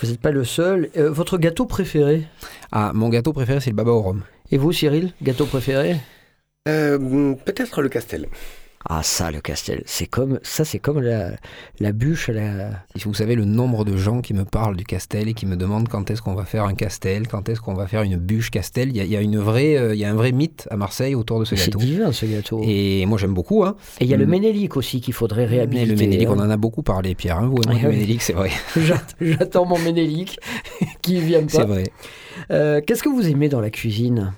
Vous 0.00 0.08
n'êtes 0.08 0.20
pas 0.20 0.32
le 0.32 0.42
seul. 0.44 0.90
Euh, 0.96 1.08
votre 1.10 1.38
gâteau 1.38 1.64
préféré? 1.66 2.24
Ah, 2.72 2.90
mon 2.94 3.08
gâteau 3.10 3.32
préféré, 3.32 3.60
c'est 3.60 3.70
le 3.70 3.76
baba 3.76 3.92
au 3.92 4.02
rhum. 4.02 4.22
Et 4.50 4.58
vous, 4.58 4.72
Cyril, 4.72 5.12
gâteau 5.22 5.46
préféré? 5.46 5.96
Euh, 6.68 7.34
Peut-être 7.44 7.80
le 7.80 7.88
Castel. 7.88 8.26
Ah, 8.88 9.02
ça, 9.02 9.32
le 9.32 9.40
castel. 9.40 9.82
C'est 9.84 10.06
comme 10.06 10.38
ça, 10.44 10.64
c'est 10.64 10.78
comme 10.78 11.00
la, 11.00 11.32
la 11.80 11.90
bûche 11.92 12.28
la. 12.28 12.70
Si 12.94 13.04
vous 13.04 13.14
savez 13.14 13.34
le 13.34 13.44
nombre 13.44 13.84
de 13.84 13.96
gens 13.96 14.20
qui 14.20 14.32
me 14.32 14.44
parlent 14.44 14.76
du 14.76 14.84
castel 14.84 15.28
et 15.28 15.34
qui 15.34 15.44
me 15.46 15.56
demandent 15.56 15.88
quand 15.88 16.08
est-ce 16.10 16.22
qu'on 16.22 16.34
va 16.34 16.44
faire 16.44 16.64
un 16.64 16.74
castel, 16.74 17.26
quand 17.26 17.48
est-ce 17.48 17.60
qu'on 17.60 17.74
va 17.74 17.88
faire 17.88 18.02
une 18.02 18.16
bûche 18.16 18.50
castel, 18.52 18.90
il 18.90 18.96
y 18.96 19.00
a, 19.00 19.04
il 19.04 19.10
y 19.10 19.16
a 19.16 19.20
une 19.20 19.38
vraie, 19.38 19.76
euh, 19.76 19.94
il 19.94 19.98
y 20.00 20.04
a 20.04 20.10
un 20.10 20.14
vrai 20.14 20.30
mythe 20.30 20.68
à 20.70 20.76
Marseille 20.76 21.16
autour 21.16 21.40
de 21.40 21.44
ce 21.44 21.56
C'est 21.56 21.66
gâteau. 21.66 21.78
divin 21.80 22.12
ce 22.12 22.26
gâteau. 22.26 22.60
Et 22.64 23.00
Et 23.00 23.06
moi 23.06 23.18
j'aime 23.18 23.34
beaucoup. 23.34 23.64
Hein. 23.64 23.74
il 24.00 24.06
y 24.06 24.14
a 24.14 24.16
le 24.16 24.26
Mm. 24.26 24.30
ménélique 24.30 24.76
aussi 24.76 25.00
qu'il 25.00 25.14
faudrait 25.14 25.46
réhabiliter. 25.46 25.86
le 25.86 25.96
Ménélique, 25.96 26.28
on 26.30 26.38
hein. 26.38 26.46
en 26.46 26.50
a 26.50 26.56
beaucoup 26.56 26.82
parlé, 26.84 27.16
Pierre. 27.16 27.38
hein, 27.38 27.46
vous 27.48 27.60
et 27.62 27.66
moi, 27.66 27.76
Ah 27.80 27.86
le. 27.86 27.88
Ménélique, 27.92 28.22
c'est 28.22 28.34
vrai. 28.34 28.50
J'att- 28.76 29.16
J'attends 29.20 29.64
mon 29.66 29.78
ménélique 29.80 30.38
qui 31.02 31.20
vient 31.20 31.42
C'est 31.48 31.58
pas. 31.58 31.64
vrai. 31.64 31.84
Euh, 32.52 32.80
Qu'est-ce 32.86 33.02
que 33.02 33.08
vous 33.08 33.26
aimez 33.28 33.48
dans 33.48 33.60
la 33.60 33.70
cuisine? 33.70 34.32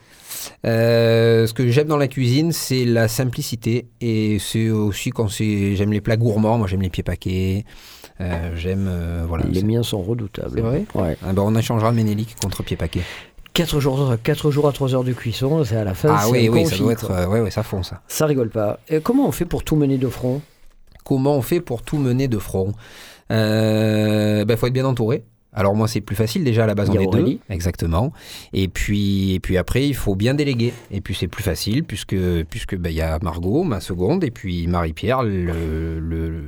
Euh, 0.65 1.47
ce 1.47 1.53
que 1.55 1.69
j'aime 1.69 1.89
dans 1.89 1.97
la 1.97 2.09
cuisine, 2.09 2.53
c'est 2.53 2.85
la 2.85 3.09
simplicité. 3.09 3.87
Et 4.01 4.39
c'est 4.39 4.71
aussi 4.71 5.11
quand. 5.11 5.29
J'aime 5.29 5.93
les 5.93 6.01
plats 6.01 6.17
gourmands. 6.17 6.59
Moi, 6.59 6.67
j'aime 6.67 6.83
les 6.83 6.91
pieds 6.91 7.03
paquets. 7.03 7.65
Euh, 8.21 8.53
j'aime. 8.57 8.87
euh, 8.89 9.25
voilà. 9.27 9.45
Les 9.51 9.63
miens 9.63 9.83
sont 9.83 10.03
redoutables. 10.03 10.53
C'est 10.55 10.61
vrai 10.61 10.85
Ouais. 10.95 11.17
Ah 11.25 11.33
ben, 11.33 11.43
on 11.43 11.55
échangera 11.55 11.93
Ménélique 11.93 12.37
contre 12.43 12.63
pieds 12.63 12.77
paquets. 12.77 13.03
4 13.55 13.81
jours, 13.81 14.15
quatre 14.23 14.51
jours 14.51 14.69
à 14.69 14.73
3 14.73 14.95
heures 14.95 15.05
de 15.05 15.13
cuisson, 15.13 15.65
c'est 15.65 15.77
à 15.77 15.83
la 15.85 15.95
fin. 15.95 16.15
Ah 16.17 16.29
oui, 16.29 16.49
oui, 16.49 16.65
ça 16.65 16.71
confit, 16.71 16.83
doit 16.83 16.93
être. 16.93 17.29
ouais, 17.29 17.41
ouais, 17.41 17.51
ça 17.51 17.63
fond 17.65 17.83
ça. 17.83 18.03
Ça 18.07 18.27
rigole 18.27 18.51
pas. 18.51 18.79
Et 18.89 19.01
comment 19.01 19.27
on 19.27 19.33
fait 19.33 19.47
pour 19.47 19.65
tout 19.65 19.75
mener 19.75 19.99
de 19.99 20.09
front? 20.09 20.43
Comment 21.05 21.35
on 21.35 21.43
fait 21.43 21.61
pour 21.61 21.83
tout 21.83 21.99
mener 21.99 22.29
de 22.29 22.39
front? 22.39 22.73
Il 23.31 23.35
ben, 24.47 24.57
faut 24.57 24.67
être 24.67 24.73
bien 24.73 24.85
entouré. 24.85 25.25
Alors 25.61 25.75
moi 25.75 25.89
c'est 25.89 26.01
plus 26.01 26.15
facile 26.15 26.45
déjà 26.45 26.63
à 26.63 26.67
la 26.69 26.75
base 26.77 26.89
on 26.89 26.93
est 27.03 27.05
deux, 27.19 27.25
exactement. 27.51 28.13
Et 28.53 28.69
puis 28.69 29.35
et 29.35 29.41
puis 29.41 29.57
après 29.59 29.87
il 29.89 29.95
faut 29.95 30.15
bien 30.15 30.35
déléguer. 30.35 30.73
Et 30.93 31.01
puis 31.01 31.15
c'est 31.15 31.27
plus 31.27 31.43
facile 31.43 31.83
puisque 31.83 32.17
puisque 32.49 32.77
ben, 32.77 32.91
il 32.91 32.97
y 32.97 33.01
a 33.03 33.19
Margot 33.23 33.65
ma 33.65 33.81
seconde 33.81 34.23
et 34.23 34.31
puis 34.31 34.69
Marie-Pierre 34.69 35.25
le, 35.25 35.99
le, 35.99 36.45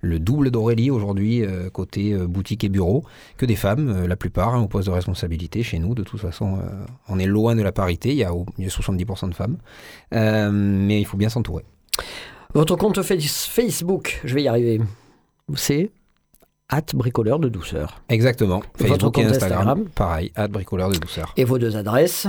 le 0.00 0.18
double 0.18 0.50
d'Aurélie 0.50 0.90
aujourd'hui 0.90 1.44
euh, 1.44 1.68
côté 1.68 2.14
euh, 2.14 2.26
boutique 2.26 2.64
et 2.64 2.68
bureau 2.70 3.04
que 3.36 3.44
des 3.44 3.56
femmes 3.56 3.88
euh, 3.90 4.06
la 4.08 4.16
plupart 4.16 4.54
hein, 4.54 4.62
au 4.62 4.66
poste 4.68 4.88
de 4.88 4.92
responsabilité 4.92 5.62
chez 5.62 5.78
nous 5.78 5.94
de 5.94 6.02
toute 6.02 6.20
façon 6.20 6.58
on 7.08 7.18
est 7.18 7.26
loin 7.26 7.54
de 7.54 7.62
la 7.62 7.72
parité 7.72 8.10
il 8.10 8.16
y 8.16 8.24
a, 8.24 8.32
au- 8.34 8.46
il 8.58 8.64
y 8.64 8.66
a 8.66 8.70
70% 8.70 9.28
de 9.28 9.34
femmes 9.34 9.58
mais 10.52 11.00
il 11.00 11.04
faut 11.04 11.16
bien 11.18 11.28
s'entourer. 11.28 11.64
Votre 12.54 12.76
compte 12.76 13.02
face- 13.02 13.46
Facebook, 13.46 14.20
je 14.24 14.34
vais 14.34 14.42
y 14.44 14.48
arriver. 14.48 14.80
C'est? 15.54 15.90
At 16.74 16.82
bricoleur 16.94 17.38
de 17.38 17.48
douceur. 17.48 18.00
Exactement. 18.08 18.62
Votre 18.78 18.88
Facebook 18.88 19.18
et 19.18 19.22
compte 19.22 19.30
Instagram, 19.32 19.58
Instagram. 19.60 19.84
pareil, 19.94 20.32
at 20.34 20.48
bricoleur 20.48 20.88
de 20.90 20.96
douceur. 20.98 21.32
Et 21.36 21.44
vos 21.44 21.58
deux 21.58 21.76
adresses, 21.76 22.26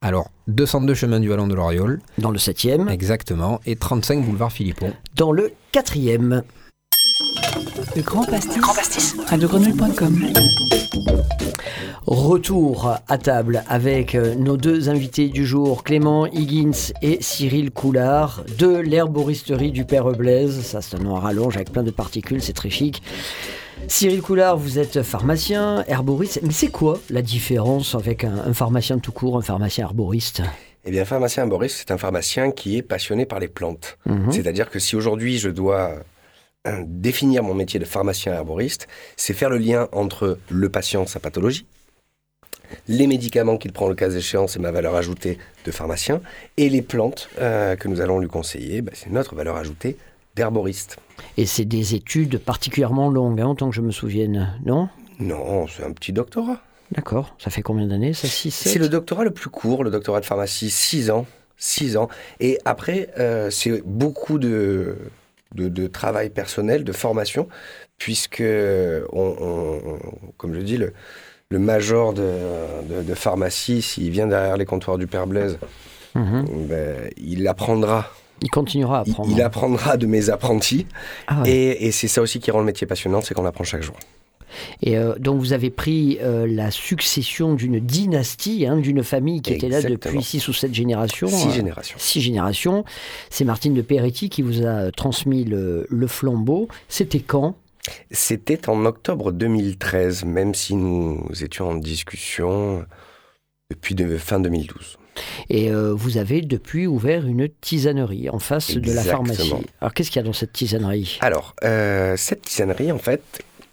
Alors, 0.00 0.28
202 0.48 0.94
chemin 0.94 1.20
du 1.20 1.28
Vallon 1.28 1.46
de 1.46 1.54
l'Oriole, 1.54 2.00
dans 2.18 2.30
le 2.32 2.38
7e, 2.38 2.88
exactement, 2.88 3.60
et 3.64 3.76
35 3.76 4.24
boulevard 4.24 4.50
Philippon. 4.52 4.92
dans 5.14 5.30
le 5.32 5.52
4e. 5.72 6.42
Le 7.94 8.02
Grand 8.02 8.24
Pastis. 8.24 9.14
radiogrenouille.com. 9.28 10.26
Retour 12.06 12.96
à 13.08 13.18
table 13.18 13.64
avec 13.68 14.14
euh, 14.14 14.34
nos 14.36 14.56
deux 14.56 14.88
invités 14.88 15.28
du 15.28 15.44
jour, 15.46 15.82
Clément 15.82 16.26
Higgins 16.26 16.92
et 17.02 17.18
Cyril 17.20 17.70
Coulard, 17.72 18.44
de 18.58 18.76
l'herboristerie 18.76 19.72
du 19.72 19.84
Père 19.84 20.04
Blaise. 20.12 20.60
Ça, 20.62 20.82
c'est 20.82 20.96
un 20.96 21.00
nom 21.00 21.16
à 21.16 21.20
rallonge 21.20 21.56
avec 21.56 21.72
plein 21.72 21.82
de 21.82 21.90
particules, 21.90 22.40
c'est 22.42 22.52
très 22.52 22.70
chic. 22.70 23.02
Cyril 23.88 24.22
Coulard, 24.22 24.56
vous 24.56 24.78
êtes 24.78 25.02
pharmacien, 25.02 25.84
herboriste. 25.86 26.40
Mais 26.42 26.52
c'est 26.52 26.70
quoi 26.70 27.00
la 27.10 27.22
différence 27.22 27.94
avec 27.94 28.24
un, 28.24 28.36
un 28.46 28.52
pharmacien 28.52 28.98
tout 28.98 29.12
court, 29.12 29.38
un 29.38 29.42
pharmacien 29.42 29.84
herboriste? 29.84 30.42
Eh 30.84 30.90
bien, 30.90 31.04
pharmacien 31.04 31.42
herboriste, 31.42 31.76
c'est 31.78 31.90
un 31.90 31.98
pharmacien 31.98 32.50
qui 32.52 32.78
est 32.78 32.82
passionné 32.82 33.26
par 33.26 33.40
les 33.40 33.48
plantes. 33.48 33.98
Mhm. 34.06 34.32
C'est-à-dire 34.32 34.70
que 34.70 34.78
si 34.78 34.96
aujourd'hui 34.96 35.38
je 35.38 35.48
dois 35.48 35.94
euh, 36.66 36.82
définir 36.86 37.42
mon 37.42 37.54
métier 37.54 37.78
de 37.78 37.84
pharmacien 37.84 38.32
herboriste, 38.34 38.88
c'est 39.16 39.34
faire 39.34 39.50
le 39.50 39.58
lien 39.58 39.88
entre 39.92 40.38
le 40.48 40.68
patient, 40.68 41.06
sa 41.06 41.20
pathologie, 41.20 41.66
les 42.88 43.06
médicaments 43.06 43.56
qu'il 43.56 43.72
prend 43.72 43.88
le 43.88 43.94
cas 43.94 44.10
échéant, 44.10 44.48
c'est 44.48 44.58
ma 44.58 44.72
valeur 44.72 44.96
ajoutée 44.96 45.38
de 45.64 45.70
pharmacien, 45.70 46.20
et 46.56 46.68
les 46.68 46.82
plantes 46.82 47.28
euh, 47.38 47.76
que 47.76 47.86
nous 47.88 48.00
allons 48.00 48.18
lui 48.18 48.28
conseiller, 48.28 48.82
bah, 48.82 48.92
c'est 48.94 49.10
notre 49.10 49.34
valeur 49.34 49.56
ajoutée 49.56 49.96
d'herboriste. 50.36 50.98
Et 51.36 51.46
c'est 51.46 51.64
des 51.64 51.94
études 51.94 52.38
particulièrement 52.38 53.10
longues, 53.10 53.40
hein, 53.40 53.48
autant 53.48 53.70
que 53.70 53.74
je 53.74 53.80
me 53.80 53.90
souvienne, 53.90 54.52
non? 54.64 54.88
Non, 55.18 55.66
c'est 55.66 55.82
un 55.82 55.92
petit 55.92 56.12
doctorat. 56.12 56.60
D'accord. 56.92 57.34
Ça 57.38 57.50
fait 57.50 57.62
combien 57.62 57.86
d'années, 57.86 58.12
ça? 58.12 58.28
6, 58.28 58.50
7 58.52 58.72
C'est 58.74 58.78
le 58.78 58.88
doctorat 58.88 59.24
le 59.24 59.32
plus 59.32 59.50
court, 59.50 59.82
le 59.82 59.90
doctorat 59.90 60.20
de 60.20 60.26
pharmacie, 60.26 60.70
6 60.70 61.10
ans. 61.10 61.26
6 61.56 61.96
ans. 61.96 62.08
Et 62.38 62.58
après, 62.66 63.08
euh, 63.18 63.48
c'est 63.50 63.82
beaucoup 63.84 64.38
de, 64.38 64.98
de, 65.54 65.68
de 65.68 65.86
travail 65.86 66.28
personnel, 66.28 66.84
de 66.84 66.92
formation, 66.92 67.48
puisque, 67.98 68.42
on, 68.42 69.36
on- 69.40 69.80
on- 69.94 69.98
comme 70.36 70.54
je 70.54 70.60
dis, 70.60 70.76
le, 70.76 70.92
le 71.48 71.58
major 71.58 72.12
de, 72.12 72.30
de, 72.88 73.02
de 73.02 73.14
pharmacie, 73.14 73.80
s'il 73.80 74.10
vient 74.10 74.26
derrière 74.26 74.58
les 74.58 74.66
comptoirs 74.66 74.98
du 74.98 75.06
Père 75.06 75.26
Blaise, 75.26 75.58
Mhm. 76.14 76.44
ben, 76.68 77.10
il 77.16 77.46
apprendra. 77.48 78.10
Il 78.42 78.50
continuera 78.50 78.98
à 78.98 79.00
apprendre. 79.02 79.30
il 79.30 79.40
apprendra 79.42 79.96
de 79.96 80.06
mes 80.06 80.30
apprentis. 80.30 80.86
Ah 81.26 81.42
ouais. 81.42 81.50
Et, 81.50 81.86
et 81.86 81.92
c'est 81.92 82.08
ça 82.08 82.22
aussi 82.22 82.38
qui 82.38 82.50
rend 82.50 82.60
le 82.60 82.66
métier 82.66 82.86
passionnant, 82.86 83.20
c'est 83.20 83.34
qu'on 83.34 83.46
apprend 83.46 83.64
chaque 83.64 83.82
jour. 83.82 83.96
Et 84.82 84.96
euh, 84.96 85.14
donc 85.18 85.40
vous 85.40 85.52
avez 85.52 85.70
pris 85.70 86.18
euh, 86.20 86.46
la 86.46 86.70
succession 86.70 87.54
d'une 87.54 87.80
dynastie, 87.80 88.66
hein, 88.66 88.76
d'une 88.78 89.02
famille 89.02 89.42
qui 89.42 89.52
était 89.52 89.68
là 89.68 89.82
depuis 89.82 90.22
six 90.22 90.46
ou 90.48 90.52
sept 90.52 90.74
générations. 90.74 91.28
Six 91.28 91.48
euh, 91.48 91.52
générations. 91.52 91.96
Six 91.98 92.20
générations. 92.20 92.84
C'est 93.30 93.44
Martine 93.44 93.74
de 93.74 93.82
Peretti 93.82 94.28
qui 94.28 94.42
vous 94.42 94.64
a 94.64 94.90
transmis 94.92 95.44
le, 95.44 95.86
le 95.88 96.06
flambeau. 96.06 96.68
C'était 96.88 97.20
quand? 97.20 97.56
C'était 98.10 98.68
en 98.68 98.84
octobre 98.84 99.30
2013, 99.30 100.24
même 100.24 100.54
si 100.54 100.74
nous 100.74 101.24
étions 101.40 101.70
en 101.70 101.74
discussion 101.76 102.84
depuis 103.70 103.94
de, 103.94 104.16
fin 104.16 104.40
2012. 104.40 104.98
Et 105.48 105.70
euh, 105.70 105.92
vous 105.94 106.18
avez 106.18 106.42
depuis 106.42 106.86
ouvert 106.86 107.26
une 107.26 107.48
tisanerie 107.60 108.28
en 108.28 108.38
face 108.38 108.76
de 108.76 108.92
la 108.92 109.02
pharmacie. 109.02 109.52
Alors 109.80 109.94
qu'est-ce 109.94 110.10
qu'il 110.10 110.20
y 110.20 110.24
a 110.24 110.26
dans 110.26 110.32
cette 110.32 110.52
tisanerie? 110.52 111.18
Alors, 111.20 111.54
euh, 111.64 112.16
cette 112.16 112.42
tisanerie, 112.42 112.92
en 112.92 112.98
fait, 112.98 113.22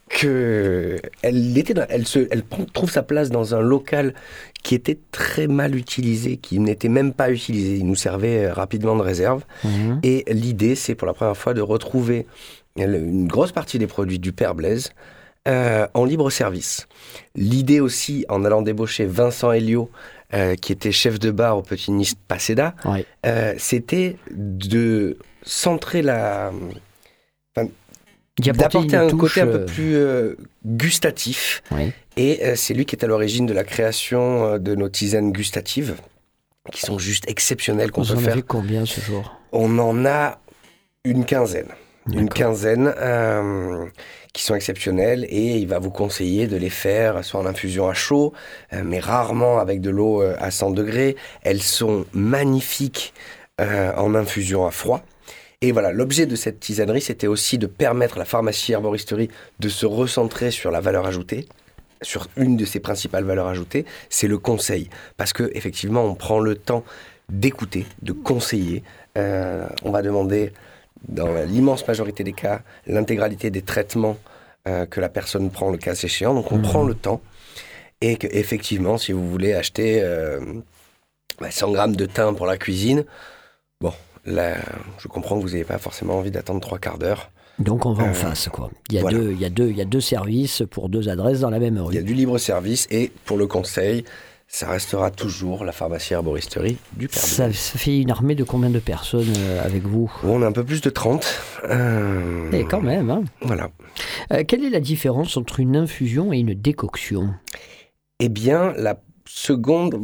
que 0.10 1.00
elle, 1.22 1.58
était 1.58 1.74
dans- 1.74 1.86
elle, 1.90 2.08
se, 2.08 2.28
elle 2.32 2.44
trouve 2.74 2.90
sa 2.90 3.04
place 3.04 3.30
dans 3.30 3.56
un 3.56 3.62
local 3.62 4.14
qui 4.64 4.74
était 4.76 4.98
très 5.12 5.48
mal 5.48 5.76
utilisé, 5.76 6.38
qui 6.38 6.60
n'était 6.60 6.90
même 6.90 7.14
pas 7.14 7.30
utilisé. 7.30 7.76
Il 7.78 7.86
nous 7.86 7.96
servait 7.96 8.46
euh, 8.46 8.54
rapidement 8.54 8.96
de 8.96 9.02
réserve. 9.02 9.44
Mhm. 9.64 10.00
Et 10.04 10.24
l'idée, 10.30 10.76
c'est 10.76 10.96
pour 10.96 11.08
la 11.08 11.14
première 11.14 11.38
fois 11.38 11.54
de 11.54 11.62
retrouver 11.62 12.26
une 12.78 13.28
grosse 13.28 13.52
partie 13.52 13.78
des 13.78 13.88
produits 13.88 14.18
du 14.20 14.32
Père 14.32 14.56
Blaise 14.56 14.94
euh, 15.48 15.88
en 15.94 16.06
libre 16.06 16.30
service. 16.30 16.88
L'idée 17.36 17.80
aussi, 17.80 18.26
en 18.30 18.46
allant 18.46 18.62
débaucher 18.62 19.06
Vincent 19.06 19.52
Helio, 19.52 19.90
euh, 20.34 20.56
qui 20.56 20.72
était 20.72 20.92
chef 20.92 21.20
de 21.20 21.32
bar 21.32 21.58
au 21.58 21.62
Petit 21.62 21.92
Nice 21.92 22.16
Paseda, 22.28 22.76
Ouais. 22.86 23.06
euh, 23.26 23.54
c'était 23.58 24.18
de 24.32 25.18
centrer 25.44 26.02
la, 26.02 26.52
apporter 27.56 28.52
d'apporter 28.52 28.96
un 28.96 29.08
touche, 29.10 29.20
côté 29.36 29.42
un 29.42 29.48
peu 29.48 29.66
plus 29.66 29.98
gustatif. 30.66 31.62
ouais. 31.72 31.92
Et 32.16 32.56
c'est 32.56 32.74
lui 32.76 32.86
qui 32.86 32.96
est 32.96 33.04
à 33.04 33.08
l'origine 33.08 33.46
de 33.48 33.54
la 33.54 33.64
création 33.64 34.58
de 34.60 34.76
nos 34.76 34.88
tisanes 34.88 35.32
gustatives, 35.32 35.96
qui 36.72 36.82
sont 36.82 37.00
juste 37.00 37.28
exceptionnelles 37.30 37.92
qu'on 37.92 38.04
Vous 38.04 38.14
peut 38.14 38.20
en 38.20 38.22
faire. 38.22 38.34
avez 38.34 38.44
combien 38.44 38.86
ce 38.86 39.02
jour? 39.02 39.36
On 39.52 39.78
en 39.80 40.06
a 40.06 40.40
une 41.04 41.26
quinzaine. 41.26 41.70
Une 42.12 42.30
quinzaine 42.30 42.94
qui 44.34 44.42
sont 44.42 44.56
exceptionnelles 44.56 45.26
et 45.30 45.58
il 45.58 45.68
va 45.68 45.78
vous 45.78 45.92
conseiller 45.92 46.48
de 46.48 46.58
les 46.58 46.72
faire 46.72 47.24
soit 47.24 47.40
en 47.40 47.46
infusion 47.46 47.88
à 47.88 47.94
chaud, 47.94 48.34
euh, 48.74 48.82
mais 48.84 49.00
rarement 49.00 49.60
avec 49.60 49.80
de 49.80 49.92
l'eau 49.92 50.24
euh, 50.24 50.36
à 50.40 50.50
100 50.50 50.72
degrés. 50.72 51.16
Elles 51.44 51.62
sont 51.62 52.06
magnifiques 52.14 53.14
euh, 53.62 53.94
en 53.96 54.16
infusion 54.16 54.66
à 54.66 54.72
froid. 54.72 55.04
Et 55.62 55.72
voilà, 55.72 55.92
l'objet 55.92 56.26
de 56.26 56.36
cette 56.36 56.60
tisanerie, 56.60 57.00
c'était 57.00 57.28
aussi 57.28 57.60
de 57.60 57.68
permettre 57.68 58.16
à 58.18 58.20
la 58.20 58.26
pharmacie 58.26 58.74
herboristerie 58.74 59.30
de 59.60 59.70
se 59.70 59.86
recentrer 59.86 60.50
sur 60.50 60.72
la 60.72 60.82
valeur 60.82 61.06
ajoutée, 61.06 61.48
sur 62.02 62.28
une 62.36 62.58
de 62.58 62.66
ses 62.66 62.80
principales 62.80 63.24
valeurs 63.24 63.48
ajoutées, 63.48 63.86
c'est 64.10 64.28
le 64.28 64.40
conseil. 64.40 64.90
Parce 65.16 65.32
que 65.32 65.52
effectivement, 65.54 66.04
on 66.04 66.16
prend 66.16 66.40
le 66.40 66.56
temps 66.56 66.84
d'écouter, 67.30 67.86
de 68.02 68.12
conseiller. 68.12 68.84
On 69.16 69.92
va 69.92 70.02
demander, 70.02 70.52
dans 71.08 71.34
l'immense 71.46 71.88
majorité 71.88 72.24
des 72.24 72.34
cas, 72.34 72.62
l'intégralité 72.88 73.50
des 73.50 73.62
traitements 73.62 74.18
euh, 74.68 74.86
que 74.86 75.02
la 75.02 75.10
personne 75.10 75.50
prend 75.52 75.70
le 75.72 75.78
cas 75.78 75.94
échéant. 75.94 76.34
Donc 76.34 76.52
on 76.52 76.58
Mhm. 76.58 76.62
prend 76.64 76.84
le 76.84 76.96
temps. 76.96 77.22
Et 78.02 78.18
que, 78.18 78.28
effectivement, 78.32 78.98
si 78.98 79.12
vous 79.12 79.30
voulez 79.30 79.54
acheter 79.54 80.00
euh, 80.02 80.40
bah, 81.40 81.52
100 81.52 81.72
grammes 81.72 81.96
de 81.96 82.06
thym 82.06 82.36
pour 82.36 82.46
la 82.46 82.58
cuisine, 82.58 83.06
bon, 83.82 83.94
là, 84.26 84.56
je 85.00 85.08
comprends 85.08 85.38
que 85.38 85.42
vous 85.44 85.50
n'avez 85.52 85.64
pas 85.64 85.78
forcément 85.78 86.18
envie 86.18 86.32
d'attendre 86.32 86.60
trois 86.62 86.80
quarts 86.80 86.98
d'heure. 86.98 87.30
Donc 87.60 87.86
on 87.86 87.94
va 87.94 88.04
en 88.06 88.10
Euh, 88.10 88.14
face, 88.14 88.50
quoi. 88.50 88.72
Il 88.90 88.96
y, 88.96 88.98
a 88.98 89.02
voilà. 89.02 89.18
deux, 89.18 89.32
il, 89.32 89.40
y 89.40 89.46
a 89.46 89.50
deux, 89.50 89.70
il 89.70 89.78
y 89.78 89.82
a 89.82 89.86
deux 89.86 90.02
services 90.02 90.64
pour 90.72 90.90
deux 90.90 91.08
adresses 91.10 91.42
dans 91.42 91.50
la 91.52 91.60
même 91.60 91.76
Il 91.90 91.96
y 91.96 91.98
a 91.98 92.02
rue. 92.02 92.06
du 92.06 92.14
libre 92.14 92.38
service 92.38 92.88
et 92.90 93.12
pour 93.26 93.38
le 93.38 93.46
conseil, 93.48 94.04
ça 94.48 94.70
restera 94.70 95.10
toujours 95.10 95.64
la 95.66 95.72
pharmacie 95.72 96.14
herboristerie 96.14 96.78
du 96.96 97.08
Père 97.08 97.22
Ça, 97.22 97.50
fait 97.52 98.00
une 98.00 98.12
armée 98.12 98.36
de 98.36 98.44
combien 98.44 98.70
de 98.70 98.80
personnes 98.80 99.34
euh, 99.38 99.66
avec 99.66 99.84
vous 99.84 100.12
On 100.24 100.42
a 100.44 100.48
un 100.48 100.52
peu 100.52 100.64
plus 100.64 100.82
de 100.82 100.90
30. 100.90 101.26
euh, 101.70 102.52
Et 102.52 102.64
quand 102.66 102.82
même, 102.82 103.10
hein. 103.10 103.24
Voilà. 103.42 103.70
Euh, 104.32 104.44
quelle 104.48 104.64
est 104.64 104.70
la 104.70 104.80
différence 104.80 105.38
entre 105.38 105.60
une 105.60 105.76
infusion 105.76 106.32
et 106.34 106.38
une 106.40 106.54
décoction? 106.54 107.34
Eh 108.20 108.30
bien, 108.30 108.74
la 108.78 109.00
seconde 109.26 109.96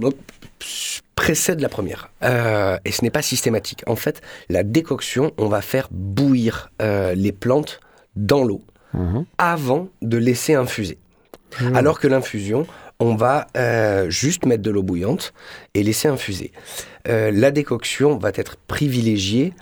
précède 1.15 1.59
la 1.59 1.69
première. 1.69 2.09
Euh, 2.23 2.77
et 2.85 2.91
ce 2.91 3.03
n'est 3.03 3.11
pas 3.11 3.21
systématique. 3.21 3.83
En 3.87 3.95
fait, 3.95 4.21
la 4.49 4.63
décoction, 4.63 5.31
on 5.37 5.47
va 5.47 5.61
faire 5.61 5.87
bouillir 5.91 6.71
les 6.79 7.31
plantes 7.31 7.79
dans 8.15 8.43
l'eau 8.43 8.61
Mhm. 8.93 9.25
avant 9.37 9.89
de 10.01 10.17
laisser 10.17 10.55
infuser. 10.55 10.97
Alors 11.75 11.99
que 11.99 12.07
l'infusion, 12.07 12.65
on 12.99 13.15
va 13.15 13.47
euh, 13.55 14.09
juste 14.09 14.45
mettre 14.45 14.61
de 14.63 14.71
l'eau 14.71 14.83
bouillante 14.83 15.33
et 15.73 15.83
laisser 15.83 16.07
infuser. 16.07 16.51
Euh, 17.07 17.31
la 17.31 17.51
décoction 17.51 18.17
va 18.17 18.31
être 18.35 18.57
privilégiée 18.67 19.53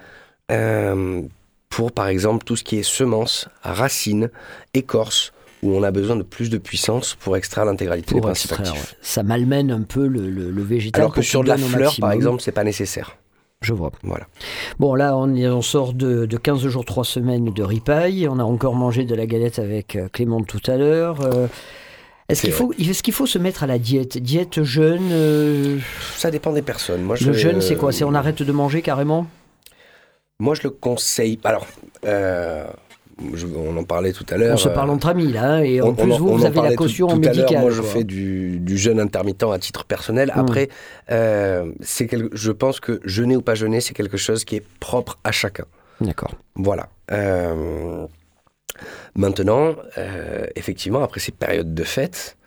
euh, 0.51 1.21
pour, 1.69 1.91
par 1.91 2.07
exemple, 2.07 2.43
tout 2.45 2.55
ce 2.55 2.63
qui 2.63 2.77
est 2.77 2.83
semences, 2.83 3.47
racines, 3.61 4.29
écorces, 4.73 5.33
où 5.63 5.75
on 5.75 5.83
a 5.83 5.91
besoin 5.91 6.15
de 6.15 6.23
plus 6.23 6.49
de 6.49 6.57
puissance 6.57 7.15
pour 7.15 7.35
extraire 7.35 7.65
l'intégralité 7.65 8.15
des 8.15 8.21
principes 8.21 8.51
extraire, 8.51 8.73
actifs. 8.73 8.91
ouais. 8.91 8.97
Ça 9.01 9.23
malmène 9.23 9.71
un 9.71 9.81
peu 9.81 10.07
le, 10.07 10.29
le, 10.29 10.51
le 10.51 10.63
végétal. 10.63 11.01
Alors 11.01 11.13
que 11.13 11.21
sur 11.21 11.43
de 11.43 11.47
la 11.47 11.57
fleur, 11.57 11.95
par 11.99 12.11
exemple, 12.11 12.41
c'est 12.41 12.51
pas 12.51 12.63
nécessaire. 12.63 13.17
Je 13.61 13.73
vois. 13.73 13.91
Voilà. 14.03 14.27
Bon, 14.77 14.93
là, 14.93 15.17
on, 15.17 15.61
sort 15.63 15.93
de, 15.93 16.27
de 16.27 16.37
15 16.37 16.67
jours, 16.67 16.85
3 16.85 17.03
semaines 17.03 17.45
de 17.45 17.63
ripaille. 17.63 18.27
On 18.29 18.37
a 18.37 18.43
encore 18.43 18.75
mangé 18.75 19.03
de 19.03 19.15
la 19.15 19.25
galette 19.25 19.57
avec 19.57 19.97
Clément 20.13 20.43
tout 20.43 20.61
à 20.67 20.77
l'heure. 20.77 21.21
Euh, 21.21 21.47
Est-ce 22.29 22.41
qu'il 22.41 22.51
faut, 22.51 22.73
est-ce 22.77 23.01
qu'il 23.03 23.13
faut 23.13 23.25
se 23.25 23.37
mettre 23.37 23.63
à 23.63 23.67
la 23.67 23.79
diète? 23.79 24.17
Diète 24.17 24.61
jeûne 24.63 25.09
euh, 25.11 25.77
Ça 26.17 26.29
dépend 26.29 26.51
des 26.51 26.61
personnes. 26.61 27.01
Moi, 27.03 27.15
Le 27.19 27.31
je, 27.31 27.31
jeûne, 27.33 27.61
c'est 27.61 27.75
quoi? 27.75 27.91
C'est 27.93 28.03
on 28.03 28.13
arrête 28.13 28.43
de 28.43 28.51
manger 28.51 28.81
carrément? 28.81 29.27
Moi, 30.39 30.53
je 30.55 30.63
le 30.63 30.69
conseille. 30.71 31.39
Alors, 31.45 31.65
euh, 32.05 32.65
je- 33.33 33.47
on 33.47 33.75
en 33.77 33.83
parlait 33.85 34.11
tout 34.11 34.25
à 34.29 34.35
l'heure. 34.37 34.53
On 34.55 34.57
se 34.57 34.67
euh, 34.67 34.73
parle 34.73 34.89
entre 34.89 35.07
amis, 35.07 35.31
là. 35.31 35.53
hein, 35.53 35.61
et 35.63 35.81
en 35.81 35.87
on- 35.87 35.93
plus, 35.95 36.11
on 36.11 36.17
vous, 36.17 36.29
on 36.29 36.35
vous 36.35 36.45
avez 36.45 36.61
la 36.61 36.69
tout- 36.71 36.75
caution 36.75 37.07
tout 37.07 37.13
à 37.15 37.19
l'heure. 37.19 37.35
médicale. 37.35 37.61
Moi, 37.61 37.71
je 37.71 37.79
quoi. 37.81 37.89
fais 37.89 38.03
du, 38.03 38.59
du 38.59 38.77
jeûne 38.77 38.99
intermittent 38.99 39.43
à 39.43 39.57
titre 39.57 39.85
personnel. 39.85 40.31
Mm. 40.35 40.39
Après, 40.39 40.67
euh, 41.11 41.71
c'est 41.81 42.07
quel- 42.07 42.27
je 42.33 42.51
pense 42.51 42.81
que 42.81 42.99
jeûner 43.05 43.37
ou 43.37 43.41
pas 43.41 43.55
jeûner, 43.55 43.79
c'est 43.79 43.93
quelque 43.93 44.17
chose 44.17 44.43
qui 44.43 44.57
est 44.57 44.63
propre 44.81 45.17
à 45.23 45.31
chacun. 45.31 45.65
D'accord. 46.01 46.33
Voilà. 46.55 46.89
Euh, 47.11 48.05
Maintenant, 49.15 49.75
euh, 49.97 50.45
effectivement, 50.55 51.03
après 51.03 51.19
ces 51.19 51.31
périodes 51.31 51.73
de 51.73 51.83
fête, 51.83 52.37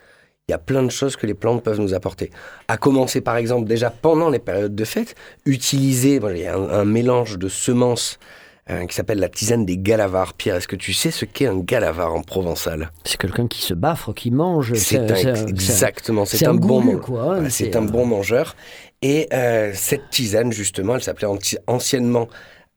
il 0.49 0.53
y 0.53 0.55
a 0.55 0.59
plein 0.59 0.83
de 0.83 0.91
choses 0.91 1.15
que 1.17 1.27
les 1.27 1.35
plantes 1.35 1.63
peuvent 1.63 1.79
nous 1.81 1.95
apporter. 1.95 2.31
À 2.67 2.77
commencer 2.77 3.21
par 3.21 3.37
exemple 3.37 3.69
déjà 3.69 3.89
pendant 3.91 4.31
les 4.31 4.41
périodes 4.41 4.75
de 4.75 4.85
fête, 4.85 5.15
utiliser, 5.47 6.19
bon, 6.19 6.31
il 6.35 6.43
y 6.43 6.47
a 6.47 6.57
un, 6.57 6.69
un 6.71 6.85
mélange 6.85 7.39
de 7.39 7.49
semences 7.49 8.19
euh, 8.69 8.85
qui 8.87 8.95
s'appelle 8.95 9.19
la 9.19 9.29
tisane 9.29 9.65
des 9.65 9.79
galavars. 9.79 10.35
Pierre, 10.35 10.57
est-ce 10.57 10.69
que 10.69 10.77
tu 10.77 10.93
sais 10.93 11.11
ce 11.13 11.25
qu'est 11.25 11.47
un 11.47 11.59
galavar 11.59 12.15
en 12.15 12.23
provençal? 12.23 12.91
C'est 13.05 13.17
quelqu'un 13.21 13.47
qui 13.49 13.63
se 13.63 13.75
baffre, 13.75 14.13
qui 14.13 14.31
mange. 14.31 14.75
C'est 14.75 14.97
exactement, 15.49 16.25
c'est 16.25 16.45
un, 16.47 16.51
un 16.51 16.55
bon 16.55 16.99
quoi, 16.99 17.21
hein, 17.23 17.35
Voilà, 17.35 17.51
c'est 17.51 17.75
un 17.77 17.83
un- 17.83 17.87
bon 17.87 18.07
mangeur. 18.07 18.55
Et 19.03 19.29
euh, 19.33 19.71
cette 19.75 20.11
tisane, 20.11 20.53
justement, 20.53 20.95
elle 20.97 21.03
s'appelait 21.03 21.27
anti- 21.29 21.59
anciennement 21.67 22.29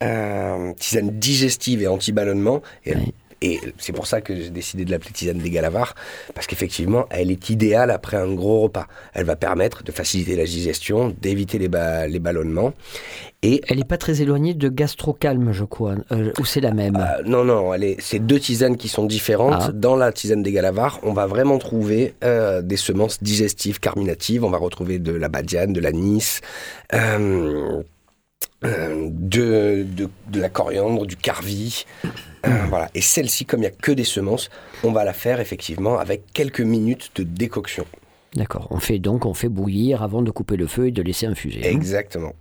euh, 0.01 0.73
tisane 0.79 1.11
digestive 1.19 1.81
et 1.81 1.87
anti-ballonnement. 1.87 2.61
Et, 2.85 2.95
Oui. 2.95 3.13
Et 3.43 3.59
c'est 3.77 3.93
pour 3.93 4.07
ça 4.07 4.21
que 4.21 4.35
j'ai 4.35 4.49
décidé 4.49 4.85
de 4.85 4.91
l'appeler 4.91 5.11
tisane 5.11 5.37
des 5.37 5.49
galavars, 5.49 5.93
parce 6.33 6.47
qu'effectivement, 6.47 7.05
elle 7.09 7.29
est 7.29 7.49
idéale 7.49 7.91
après 7.91 8.17
un 8.17 8.33
gros 8.33 8.61
repas. 8.61 8.87
Elle 9.13 9.25
va 9.25 9.35
permettre 9.35 9.83
de 9.83 9.91
faciliter 9.91 10.35
la 10.35 10.45
digestion, 10.45 11.13
d'éviter 11.21 11.57
les, 11.59 11.67
ba- 11.67 12.07
les 12.07 12.19
ballonnements. 12.19 12.73
Et 13.45 13.61
Elle 13.67 13.77
n'est 13.79 13.83
pas 13.83 13.97
très 13.97 14.21
éloignée 14.21 14.53
de 14.53 14.69
gastrocalme, 14.69 15.51
je 15.51 15.65
crois. 15.65 15.95
euh, 16.13 16.31
ou 16.39 16.45
c'est 16.45 16.61
la 16.61 16.71
même? 16.71 16.95
Euh, 16.95 17.23
non, 17.25 17.43
non, 17.43 17.73
c'est 17.99 18.19
deux 18.19 18.39
tisanes 18.39 18.77
qui 18.77 18.87
sont 18.87 19.05
différentes. 19.05 19.63
Ah. 19.67 19.71
Dans 19.73 19.97
la 19.97 20.13
tisane 20.13 20.41
des 20.43 20.53
Galavars, 20.53 20.99
on 21.03 21.11
va 21.11 21.25
vraiment 21.27 21.57
trouver 21.57 22.13
euh, 22.23 22.61
des 22.61 22.77
semences 22.77 23.21
digestives, 23.21 23.81
carminatives. 23.81 24.45
On 24.45 24.49
va 24.49 24.57
retrouver 24.57 24.97
de 24.99 25.11
la 25.11 25.27
badiane, 25.27 25.73
de 25.73 25.81
l'anis, 25.81 26.39
de, 28.63 29.83
de, 29.83 30.09
de 30.29 30.39
la 30.41 30.49
coriandre, 30.49 31.05
du 31.05 31.15
carvi. 31.17 31.85
Euh, 32.45 32.49
voilà. 32.69 32.89
Et 32.93 33.01
celle-ci, 33.01 33.45
comme 33.45 33.59
il 33.59 33.63
n'y 33.63 33.67
a 33.67 33.71
que 33.71 33.91
des 33.91 34.03
semences, 34.03 34.49
on 34.83 34.91
va 34.91 35.03
la 35.03 35.13
faire 35.13 35.39
effectivement 35.39 35.97
avec 35.99 36.23
quelques 36.33 36.61
minutes 36.61 37.11
de 37.15 37.23
décoction. 37.23 37.85
D'accord. 38.35 38.67
On 38.71 38.79
fait 38.79 38.99
donc, 38.99 39.25
on 39.25 39.33
fait 39.33 39.47
bouillir 39.49 40.01
avant 40.01 40.21
de 40.21 40.31
couper 40.31 40.57
le 40.57 40.67
feu 40.67 40.87
et 40.87 40.91
de 40.91 41.01
laisser 41.01 41.25
infuser. 41.27 41.61
hein. 41.63 41.69
Exactement. 41.69 42.33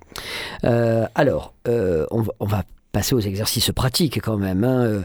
Euh, 0.64 1.06
alors, 1.14 1.52
euh, 1.68 2.06
on, 2.10 2.22
va, 2.22 2.32
on 2.40 2.46
va 2.46 2.64
passer 2.92 3.14
aux 3.14 3.20
exercices 3.20 3.70
pratiques 3.72 4.20
quand 4.22 4.38
même. 4.38 4.64
hein. 4.64 4.84
Euh, 4.84 5.02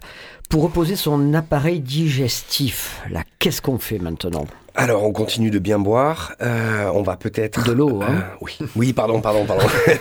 Pour 0.50 0.64
reposer 0.64 0.96
son 0.96 1.34
appareil 1.34 1.82
digestif, 1.82 3.02
là, 3.12 3.24
qu'est-ce 3.40 3.62
qu'on 3.62 3.78
fait 3.80 4.00
maintenant? 4.00 4.48
Alors, 4.78 5.04
on 5.04 5.12
continue 5.12 5.50
de 5.50 5.58
bien 5.58 5.80
boire. 5.80 6.36
Euh, 6.42 6.90
on 6.94 7.02
va 7.02 7.18
peut-être... 7.18 7.66
De 7.66 7.72
l'eau, 7.72 8.00
hein. 8.04 8.08
Euh, 8.10 8.22
oui. 8.42 8.58
oui, 8.76 8.94
pardon, 8.94 9.20
pardon, 9.22 9.44
pardon. 9.46 9.66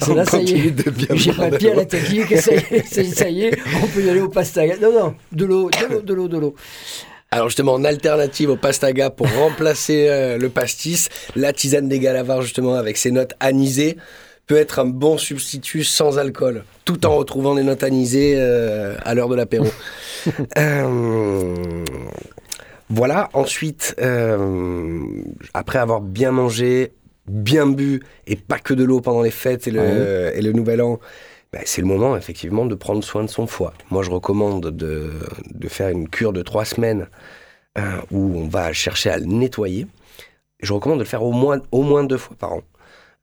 C'est 0.00 0.14
là, 0.14 0.24
ça 0.24 0.38
y 0.38 0.44
continue 0.44 0.68
est. 0.68 0.70
de 0.70 0.90
bien 0.90 1.08
J'ai 1.10 1.32
boire 1.32 1.50
pas 1.50 1.50
de 1.50 1.58
bien 1.58 1.70
l'eau. 1.72 1.80
la 1.80 1.84
technique, 1.86 2.36
ça 2.38 2.52
y, 2.52 2.56
est, 2.56 2.86
ça 2.86 3.02
y 3.02 3.06
est, 3.06 3.14
ça 3.14 3.28
y 3.28 3.42
est, 3.42 3.58
on 3.82 3.86
peut 3.88 4.02
y 4.04 4.08
aller 4.08 4.20
au 4.20 4.28
pastaga. 4.28 4.76
Non, 4.80 4.92
non, 4.92 5.14
de 5.32 5.44
l'eau, 5.44 5.68
de 5.68 5.94
l'eau, 5.94 6.00
de 6.00 6.14
l'eau, 6.14 6.28
de 6.28 6.38
l'eau. 6.38 6.54
Alors 7.32 7.48
justement, 7.48 7.74
en 7.74 7.84
alternative 7.84 8.50
au 8.50 8.56
pastaga 8.56 9.10
pour 9.10 9.28
remplacer 9.34 10.06
euh, 10.08 10.38
le 10.38 10.48
pastis, 10.48 11.08
la 11.34 11.52
tisane 11.52 11.88
des 11.88 11.98
galavars 11.98 12.42
justement 12.42 12.74
avec 12.76 12.96
ses 12.96 13.10
notes 13.10 13.32
anisées 13.40 13.96
peut 14.46 14.56
être 14.56 14.78
un 14.78 14.84
bon 14.84 15.18
substitut 15.18 15.82
sans 15.82 16.18
alcool, 16.18 16.62
tout 16.84 17.04
en 17.04 17.16
retrouvant 17.16 17.56
des 17.56 17.64
notes 17.64 17.82
anisées 17.82 18.34
euh, 18.36 18.96
à 19.04 19.14
l'heure 19.14 19.28
de 19.28 19.34
l'apéro. 19.34 19.66
Euh, 20.58 21.54
voilà, 22.88 23.28
ensuite, 23.32 23.94
euh, 24.00 25.00
après 25.54 25.78
avoir 25.78 26.00
bien 26.00 26.30
mangé, 26.30 26.92
bien 27.28 27.66
bu, 27.66 28.02
et 28.26 28.36
pas 28.36 28.58
que 28.58 28.74
de 28.74 28.84
l'eau 28.84 29.00
pendant 29.00 29.22
les 29.22 29.30
fêtes 29.30 29.66
et 29.66 29.70
le, 29.72 30.32
et 30.34 30.42
le 30.42 30.52
nouvel 30.52 30.80
an, 30.82 31.00
ben, 31.52 31.62
c'est 31.64 31.80
le 31.80 31.86
moment 31.86 32.16
effectivement 32.16 32.66
de 32.66 32.74
prendre 32.74 33.02
soin 33.02 33.22
de 33.24 33.28
son 33.28 33.46
foie. 33.46 33.72
Moi, 33.90 34.02
je 34.02 34.10
recommande 34.10 34.70
de, 34.70 35.10
de 35.52 35.68
faire 35.68 35.88
une 35.88 36.08
cure 36.08 36.32
de 36.32 36.42
trois 36.42 36.64
semaines 36.64 37.08
euh, 37.78 37.82
où 38.10 38.36
on 38.38 38.48
va 38.48 38.72
chercher 38.72 39.10
à 39.10 39.18
le 39.18 39.26
nettoyer. 39.26 39.86
Je 40.62 40.72
recommande 40.72 40.98
de 40.98 41.04
le 41.04 41.08
faire 41.08 41.22
au 41.22 41.32
moins, 41.32 41.60
au 41.72 41.82
moins 41.82 42.04
deux 42.04 42.18
fois 42.18 42.36
par 42.38 42.52
an. 42.52 42.60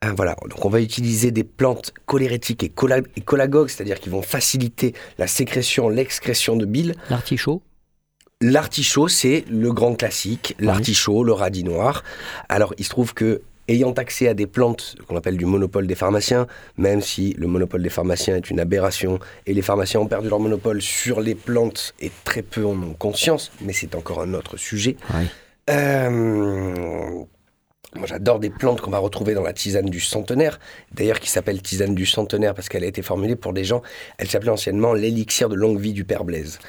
Euh, 0.05 0.11
voilà, 0.15 0.35
donc 0.49 0.63
on 0.65 0.69
va 0.69 0.81
utiliser 0.81 1.31
des 1.31 1.43
plantes 1.45 1.93
cholérétiques 2.05 2.63
et, 2.63 2.69
cola- 2.69 2.99
et 3.15 3.23
cholagogues, 3.27 3.69
c'est-à-dire 3.69 3.99
qui 3.99 4.09
vont 4.09 4.21
faciliter 4.21 4.93
la 5.17 5.27
sécrétion, 5.27 5.87
l'excrétion 5.87 6.57
de 6.57 6.65
bile. 6.65 6.95
L'artichaut 7.09 7.61
L'artichaut, 8.43 9.07
c'est 9.07 9.45
le 9.49 9.71
grand 9.71 9.95
classique, 9.95 10.53
Oui. 10.59 10.65
l'artichaut, 10.65 11.23
le 11.23 11.31
radis 11.31 11.63
noir. 11.63 12.03
Alors, 12.49 12.73
il 12.77 12.83
se 12.83 12.89
trouve 12.89 13.13
que, 13.13 13.41
ayant 13.69 13.93
accès 13.93 14.27
à 14.27 14.33
des 14.33 14.47
plantes 14.47 14.95
qu'on 15.07 15.15
appelle 15.15 15.37
du 15.37 15.45
monopole 15.45 15.87
des 15.87 15.95
pharmaciens, 15.95 16.45
même 16.77 16.99
si 16.99 17.33
le 17.37 17.47
monopole 17.47 17.81
des 17.81 17.89
pharmaciens 17.89 18.35
est 18.35 18.49
une 18.49 18.59
aberration 18.59 19.19
et 19.45 19.53
les 19.53 19.61
pharmaciens 19.61 20.01
ont 20.01 20.07
perdu 20.07 20.27
leur 20.27 20.41
monopole 20.41 20.81
sur 20.81 21.21
les 21.21 21.35
plantes 21.35 21.93
et 22.01 22.11
très 22.25 22.41
peu 22.41 22.65
en 22.65 22.71
ont 22.83 22.93
conscience, 22.99 23.49
mais 23.61 23.71
c'est 23.71 23.95
encore 23.95 24.21
un 24.21 24.33
autre 24.33 24.57
sujet. 24.57 24.97
Oui. 25.13 25.25
Euh, 25.69 27.23
moi, 27.95 28.05
j'adore 28.07 28.39
des 28.39 28.49
plantes 28.49 28.81
qu'on 28.81 28.91
va 28.91 28.97
retrouver 28.97 29.33
dans 29.35 29.43
la 29.43 29.53
tisane 29.53 29.85
du 29.85 30.01
centenaire, 30.01 30.59
d'ailleurs 30.93 31.21
qui 31.21 31.29
s'appelle 31.29 31.61
tisane 31.61 31.95
du 31.95 32.05
centenaire 32.05 32.53
parce 32.55 32.67
qu'elle 32.67 32.83
a 32.83 32.87
été 32.87 33.01
formulée 33.01 33.37
pour 33.37 33.53
des 33.53 33.63
gens. 33.63 33.81
Elle 34.17 34.27
s'appelait 34.27 34.49
anciennement 34.51 34.93
l'élixir 34.93 35.47
de 35.47 35.55
longue 35.55 35.79
vie 35.79 35.93
du 35.93 36.03
Père 36.03 36.25
Blaise. 36.25 36.59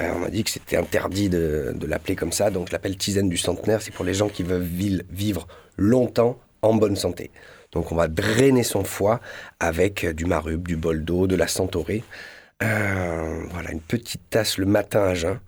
Euh, 0.00 0.12
on 0.14 0.18
m'a 0.20 0.30
dit 0.30 0.44
que 0.44 0.50
c'était 0.50 0.76
interdit 0.76 1.28
de, 1.28 1.74
l'appeler 1.86 2.16
comme 2.16 2.32
ça, 2.32 2.50
donc 2.50 2.68
je 2.68 2.72
l'appelle 2.72 2.96
tisane 2.96 3.28
du 3.28 3.36
centenaire. 3.36 3.82
C'est 3.82 3.90
pour 3.90 4.04
les 4.04 4.14
gens 4.14 4.28
qui 4.28 4.42
veulent 4.42 4.66
vivre 5.10 5.46
longtemps 5.76 6.38
en 6.62 6.74
bonne 6.74 6.96
santé. 6.96 7.30
Donc 7.72 7.92
on 7.92 7.96
va 7.96 8.08
drainer 8.08 8.62
son 8.62 8.84
foie 8.84 9.20
avec 9.60 10.04
euh, 10.04 10.12
du 10.12 10.24
marube, 10.24 10.66
du 10.66 10.76
bol 10.76 11.04
d'eau, 11.04 11.26
de 11.26 11.36
la 11.36 11.46
centaurée. 11.46 12.02
Euh, 12.62 13.44
voilà, 13.50 13.72
une 13.72 13.80
petite 13.80 14.22
tasse 14.30 14.58
le 14.58 14.66
matin 14.66 15.02
à 15.02 15.14
jeun. 15.14 15.38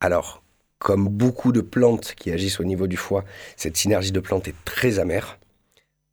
Alors, 0.00 0.42
comme 0.78 1.08
beaucoup 1.08 1.52
de 1.52 1.60
plantes 1.60 2.14
qui 2.16 2.30
agissent 2.30 2.60
au 2.60 2.64
niveau 2.64 2.86
du 2.86 2.96
foie, 2.96 3.24
cette 3.56 3.76
synergie 3.76 4.12
de 4.12 4.20
plantes 4.20 4.48
est 4.48 4.64
très 4.64 4.98
amère. 4.98 5.38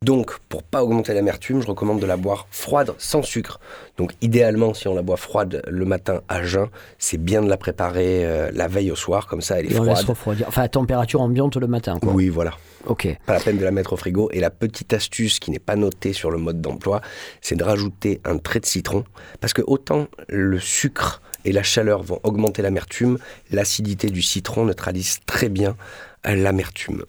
Donc, 0.02 0.38
pour 0.48 0.62
pas 0.62 0.82
augmenter 0.82 1.12
l'amertume, 1.12 1.60
je 1.60 1.66
recommande 1.66 2.00
de 2.00 2.06
la 2.06 2.16
boire 2.16 2.46
froide 2.50 2.94
sans 2.96 3.20
sucre. 3.22 3.60
Donc, 3.98 4.12
idéalement, 4.22 4.72
si 4.72 4.88
on 4.88 4.94
la 4.94 5.02
boit 5.02 5.18
froide 5.18 5.62
le 5.68 5.84
matin 5.84 6.22
à 6.26 6.42
jeun, 6.42 6.68
c'est 6.96 7.18
bien 7.18 7.42
de 7.42 7.50
la 7.50 7.58
préparer 7.58 8.24
euh, 8.24 8.50
la 8.54 8.66
veille 8.66 8.90
au 8.90 8.96
soir, 8.96 9.26
comme 9.26 9.42
ça 9.42 9.60
elle 9.60 9.66
est 9.66 9.74
Et 9.74 9.78
on 9.78 9.82
laisse 9.82 9.96
froide. 9.98 10.08
refroidir. 10.08 10.48
Enfin, 10.48 10.62
à 10.62 10.68
température 10.68 11.20
ambiante 11.20 11.58
le 11.58 11.66
matin, 11.66 11.98
quoi. 12.00 12.14
Oui, 12.14 12.30
voilà. 12.30 12.54
Ok. 12.86 13.14
Pas 13.26 13.34
la 13.34 13.40
peine 13.40 13.58
de 13.58 13.62
la 13.62 13.72
mettre 13.72 13.92
au 13.92 13.98
frigo. 13.98 14.30
Et 14.32 14.40
la 14.40 14.48
petite 14.48 14.94
astuce 14.94 15.38
qui 15.38 15.50
n'est 15.50 15.58
pas 15.58 15.76
notée 15.76 16.14
sur 16.14 16.30
le 16.30 16.38
mode 16.38 16.62
d'emploi, 16.62 17.02
c'est 17.42 17.56
de 17.56 17.62
rajouter 17.64 18.22
un 18.24 18.38
trait 18.38 18.60
de 18.60 18.66
citron. 18.66 19.04
Parce 19.42 19.52
que 19.52 19.60
autant 19.66 20.06
le 20.30 20.58
sucre 20.58 21.20
et 21.44 21.52
la 21.52 21.62
chaleur 21.62 22.02
vont 22.02 22.20
augmenter 22.22 22.62
l'amertume, 22.62 23.18
l'acidité 23.50 24.08
du 24.08 24.22
citron 24.22 24.64
neutralise 24.64 25.18
très 25.26 25.50
bien 25.50 25.76
l'amertume. 26.24 27.04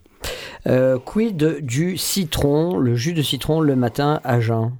Euh, 0.67 0.97
quid 0.99 1.59
du 1.61 1.97
citron, 1.97 2.77
le 2.77 2.95
jus 2.95 3.13
de 3.13 3.21
citron 3.21 3.61
le 3.61 3.75
matin 3.75 4.19
à 4.23 4.39
jeun? 4.39 4.71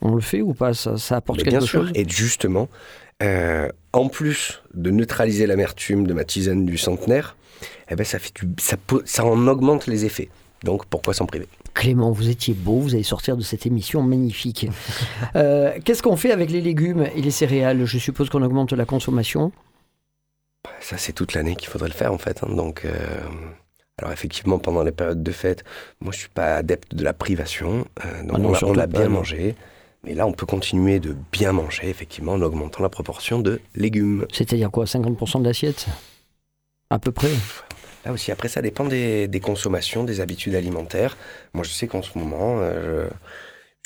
On 0.00 0.14
le 0.14 0.20
fait 0.20 0.40
ou 0.42 0.54
pas? 0.54 0.74
Ça, 0.74 0.96
ça 0.96 1.16
apporte 1.16 1.38
Mais 1.38 1.44
quelque 1.44 1.58
bien 1.58 1.66
sûr. 1.66 1.80
chose? 1.82 1.92
Et 1.94 2.08
justement, 2.08 2.68
euh, 3.22 3.68
en 3.92 4.08
plus 4.08 4.62
de 4.74 4.90
neutraliser 4.90 5.46
l'amertume 5.46 6.06
de 6.06 6.14
ma 6.14 6.24
tisane 6.24 6.64
du 6.66 6.78
centenaire, 6.78 7.36
eh 7.90 7.96
ben 7.96 8.04
ça, 8.04 8.18
fait 8.18 8.32
du- 8.34 8.54
ça, 8.60 8.76
po- 8.76 9.02
ça 9.04 9.24
en 9.24 9.46
augmente 9.48 9.86
les 9.86 10.04
effets. 10.04 10.28
Donc 10.64 10.86
pourquoi 10.86 11.14
s'en 11.14 11.26
priver? 11.26 11.48
Clément, 11.74 12.10
vous 12.10 12.28
étiez 12.28 12.54
beau, 12.54 12.80
vous 12.80 12.94
allez 12.94 13.02
sortir 13.04 13.36
de 13.36 13.42
cette 13.42 13.66
émission 13.66 14.02
magnifique. 14.02 14.68
Euh, 15.36 15.72
Qu'est-ce 15.84 16.02
qu'on 16.02 16.16
fait 16.16 16.32
avec 16.32 16.50
les 16.50 16.60
légumes 16.60 17.06
et 17.14 17.20
les 17.20 17.30
céréales? 17.30 17.84
Je 17.84 17.98
suppose 17.98 18.28
qu'on 18.30 18.42
augmente 18.42 18.72
la 18.72 18.84
consommation. 18.84 19.52
Ça, 20.80 20.96
c'est 20.96 21.12
toute 21.12 21.34
l'année 21.34 21.54
qu'il 21.56 21.68
faudrait 21.68 21.88
le 21.88 21.94
faire, 21.94 22.12
en 22.12 22.18
fait. 22.18 22.42
hein. 22.42 22.54
Donc, 22.54 22.84
euh, 22.84 23.20
alors 23.98 24.12
effectivement, 24.12 24.58
pendant 24.58 24.82
les 24.82 24.92
périodes 24.92 25.22
de 25.22 25.32
fête, 25.32 25.64
moi, 26.00 26.12
je 26.12 26.18
suis 26.18 26.28
pas 26.28 26.56
adepte 26.56 26.94
de 26.94 27.02
la 27.04 27.12
privation. 27.12 27.84
euh, 28.04 28.22
donc, 28.22 28.32
Ah 28.34 28.38
non, 28.38 28.50
on, 28.50 28.54
a, 28.54 28.84
on 28.84 28.86
bien 28.86 29.08
mangé. 29.08 29.54
Mais 30.04 30.14
là, 30.14 30.26
on 30.26 30.32
peut 30.32 30.46
continuer 30.46 31.00
de 31.00 31.16
bien 31.32 31.52
manger, 31.52 31.88
effectivement, 31.88 32.32
en 32.34 32.42
augmentant 32.42 32.82
la 32.82 32.88
proportion 32.88 33.40
de 33.40 33.60
légumes. 33.74 34.26
C'est-à-dire 34.32 34.70
quoi 34.70 34.84
50% 34.84 35.42
d'assiette 35.42 35.86
À 36.90 36.98
peu 37.00 37.10
près? 37.10 37.30
Là 38.04 38.12
aussi, 38.12 38.30
après, 38.30 38.48
ça 38.48 38.62
dépend 38.62 38.84
des, 38.84 39.26
des 39.26 39.40
consommations, 39.40 40.04
des 40.04 40.20
habitudes 40.20 40.54
alimentaires. 40.54 41.16
Moi, 41.52 41.64
je 41.64 41.70
sais 41.70 41.88
qu'en 41.88 42.02
ce 42.02 42.16
moment, 42.16 42.58
euh, 42.60 43.08
je, 43.08 43.14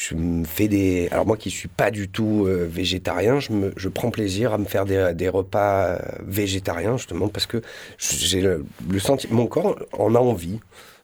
je 0.00 0.14
me 0.14 0.44
fais 0.44 0.68
des... 0.68 1.08
Alors 1.12 1.26
moi 1.26 1.36
qui 1.36 1.50
suis 1.50 1.68
pas 1.68 1.90
du 1.90 2.08
tout 2.08 2.44
euh, 2.46 2.66
végétarien, 2.70 3.38
je, 3.40 3.52
me, 3.52 3.72
je 3.76 3.88
prends 3.88 4.10
plaisir 4.10 4.52
à 4.52 4.58
me 4.58 4.64
faire 4.64 4.84
des, 4.84 5.12
des 5.14 5.28
repas 5.28 5.84
euh, 5.86 5.98
végétariens, 6.26 6.96
justement, 6.96 7.28
parce 7.28 7.46
que 7.46 7.62
j'ai 7.98 8.40
le, 8.40 8.64
le 8.90 8.98
sentiment... 8.98 9.34
Mon 9.34 9.46
corps 9.46 9.78
en 9.92 10.14
a 10.14 10.18
envie. 10.18 10.58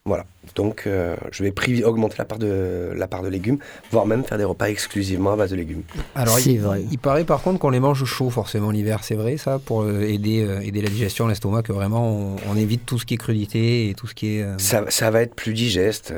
Voilà. 0.04 0.24
Donc, 0.54 0.84
euh, 0.86 1.16
je 1.32 1.42
vais 1.42 1.50
privi- 1.50 1.84
augmenter 1.84 2.16
la 2.18 2.24
part, 2.24 2.38
de, 2.38 2.90
la 2.96 3.06
part 3.06 3.22
de 3.22 3.28
légumes, 3.28 3.58
voire 3.92 4.06
même 4.06 4.24
faire 4.24 4.38
des 4.38 4.44
repas 4.44 4.66
exclusivement 4.70 5.32
à 5.32 5.36
base 5.36 5.50
de 5.50 5.56
légumes. 5.56 5.82
Alors, 6.14 6.38
C'est 6.38 6.52
il, 6.54 6.60
vrai. 6.60 6.82
il 6.90 6.98
paraît 6.98 7.24
par 7.24 7.42
contre 7.42 7.58
qu'on 7.58 7.70
les 7.70 7.80
mange 7.80 8.04
chauds 8.04 8.30
forcément 8.30 8.70
l'hiver, 8.70 9.04
c'est 9.04 9.14
vrai 9.16 9.36
ça, 9.36 9.58
pour 9.58 9.88
aider, 9.88 10.42
euh, 10.42 10.60
aider 10.60 10.80
la 10.80 10.88
digestion, 10.88 11.26
l'estomac, 11.28 11.62
que 11.62 11.72
vraiment 11.72 12.08
on, 12.10 12.36
on 12.48 12.56
évite 12.56 12.86
tout 12.86 12.98
ce 12.98 13.04
qui 13.04 13.14
est 13.14 13.18
crudité 13.18 13.90
et 13.90 13.94
tout 13.94 14.06
ce 14.06 14.14
qui 14.14 14.38
est. 14.38 14.42
euh, 14.42 14.56
Ça, 14.58 14.84
ça 14.88 15.10
va 15.10 15.20
être 15.22 15.34
plus 15.34 15.52
digeste. 15.52 16.14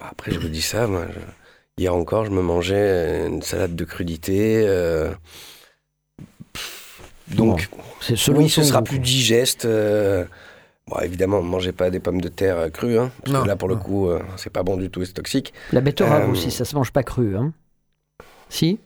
Après, 0.00 0.32
je 0.32 0.38
vous 0.40 0.48
dis 0.48 0.62
ça, 0.62 0.86
moi, 0.86 1.04
je- 1.12 1.20
hier 1.78 1.94
encore, 1.94 2.24
je 2.24 2.30
me 2.30 2.42
mangeais 2.42 3.26
une 3.26 3.42
salade 3.42 3.74
de 3.74 3.84
crudité. 3.84 4.62
euh, 4.66 5.12
Donc, 7.34 7.68
C'est 8.00 8.28
oui, 8.28 8.48
ce 8.48 8.62
sera 8.62 8.80
goût. 8.80 8.84
plus 8.84 8.98
digeste. 8.98 9.64
euh, 9.64 10.24
Bon, 10.86 10.98
évidemment, 11.00 11.42
ne 11.42 11.48
mangez 11.48 11.72
pas 11.72 11.88
des 11.88 11.98
pommes 11.98 12.20
de 12.20 12.28
terre 12.28 12.58
euh, 12.58 12.68
crues, 12.68 12.98
hein, 12.98 13.10
parce 13.22 13.32
Non. 13.32 13.42
que 13.42 13.48
là, 13.48 13.56
pour 13.56 13.68
le 13.68 13.76
coup, 13.76 14.10
euh, 14.10 14.20
c'est 14.36 14.52
pas 14.52 14.62
bon 14.62 14.76
du 14.76 14.90
tout 14.90 15.00
et 15.00 15.06
c'est 15.06 15.14
toxique. 15.14 15.54
La 15.72 15.80
betterave 15.80 16.28
Euh, 16.28 16.32
aussi, 16.32 16.50
ça 16.50 16.66
se 16.66 16.74
mange 16.76 16.92
pas 16.92 17.02
cru, 17.02 17.36
hein 17.38 17.54
Si? 18.50 18.78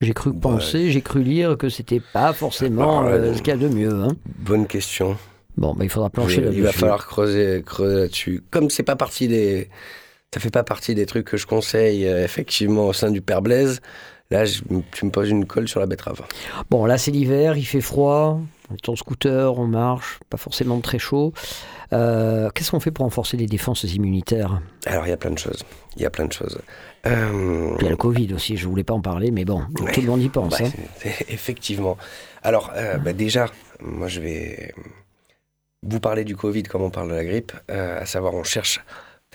J'ai 0.00 0.12
cru 0.12 0.32
Bah, 0.32 0.40
penser, 0.42 0.90
j'ai 0.90 1.00
cru 1.00 1.22
lire 1.22 1.56
que 1.56 1.68
c'était 1.68 2.00
pas 2.12 2.32
forcément 2.32 3.04
Bah, 3.04 3.12
ouais. 3.16 3.32
ce 3.34 3.38
qu'il 3.38 3.48
y 3.48 3.52
a 3.52 3.56
de 3.56 3.68
mieux. 3.68 3.92
Hein 3.94 4.16
Bonne 4.40 4.66
question. 4.66 5.16
bon, 5.56 5.72
bah, 5.72 5.84
il 5.84 5.88
faudra 5.88 6.10
plancher 6.10 6.40
là-dessus. 6.40 6.58
il 6.58 6.64
va 6.64 6.72
falloir 6.72 7.06
creuser, 7.06 7.62
creuser 7.64 8.00
là-dessus. 8.00 8.42
Comme 8.50 8.68
c'est 8.68 8.82
pas 8.82 8.96
partie 8.96 9.28
des, 9.28 9.68
ça 10.32 10.40
fait 10.40 10.50
pas 10.50 10.64
partie 10.64 10.94
des 10.94 11.06
trucs 11.06 11.26
que 11.26 11.36
je 11.36 11.46
conseille 11.46 12.06
euh, 12.06 12.24
effectivement 12.24 12.86
au 12.86 12.92
sein 12.92 13.10
du 13.10 13.20
Père 13.20 13.42
Blaise. 13.42 13.80
Là, 14.30 14.46
je- 14.46 14.62
tu 14.92 15.04
me 15.04 15.10
poses 15.10 15.28
une 15.28 15.44
colle 15.44 15.68
sur 15.68 15.78
la 15.80 15.84
betterave. 15.86 16.22
Bon, 16.70 16.86
là 16.86 16.96
c'est 16.96 17.10
l'hiver, 17.10 17.56
il 17.58 17.64
fait 17.66 17.82
froid, 17.82 18.40
on 18.70 18.74
est 18.74 18.88
en 18.88 18.96
scooter, 18.96 19.58
on 19.58 19.66
marche, 19.66 20.20
pas 20.30 20.38
forcément 20.38 20.80
très 20.80 20.98
chaud. 20.98 21.34
Euh, 21.92 22.48
Qu'est-ce 22.54 22.70
qu'on 22.70 22.80
fait 22.80 22.90
pour 22.90 23.04
renforcer 23.04 23.36
les 23.36 23.44
défenses 23.44 23.82
immunitaires? 23.84 24.62
Alors, 24.86 25.06
il 25.06 25.10
y 25.10 25.12
a 25.12 25.18
plein 25.18 25.32
de 25.32 25.38
choses. 25.38 25.62
Il 25.96 26.02
y 26.02 26.06
a 26.06 26.10
plein 26.10 26.24
de 26.24 26.32
choses. 26.32 26.58
Euh, 27.06 27.74
Il 27.80 27.84
y 27.84 27.86
a 27.88 27.90
le 27.90 27.96
Covid 27.98 28.32
aussi, 28.32 28.56
je 28.56 28.66
voulais 28.66 28.84
pas 28.84 28.94
en 28.94 29.02
parler, 29.02 29.30
mais 29.30 29.44
bon, 29.44 29.64
Ouais. 29.82 29.92
tout 29.92 30.00
le 30.00 30.06
monde 30.06 30.22
y 30.22 30.30
pense. 30.30 30.52
bah, 30.58 30.64
hein. 30.64 30.70
c'est- 30.98 31.10
c'est- 31.14 31.30
effectivement. 31.30 31.98
Alors, 32.42 32.72
euh, 32.74 32.96
bah, 32.96 33.12
déjà, 33.12 33.50
moi, 33.80 34.08
je 34.08 34.20
vais 34.20 34.72
vous 35.82 36.00
parler 36.00 36.24
du 36.24 36.36
Covid 36.36 36.62
comme 36.62 36.80
on 36.80 36.90
parle 36.90 37.10
de 37.10 37.14
la 37.14 37.24
grippe, 37.26 37.52
euh, 37.70 38.00
à 38.00 38.06
savoir, 38.06 38.32
on 38.32 38.44
cherche. 38.44 38.80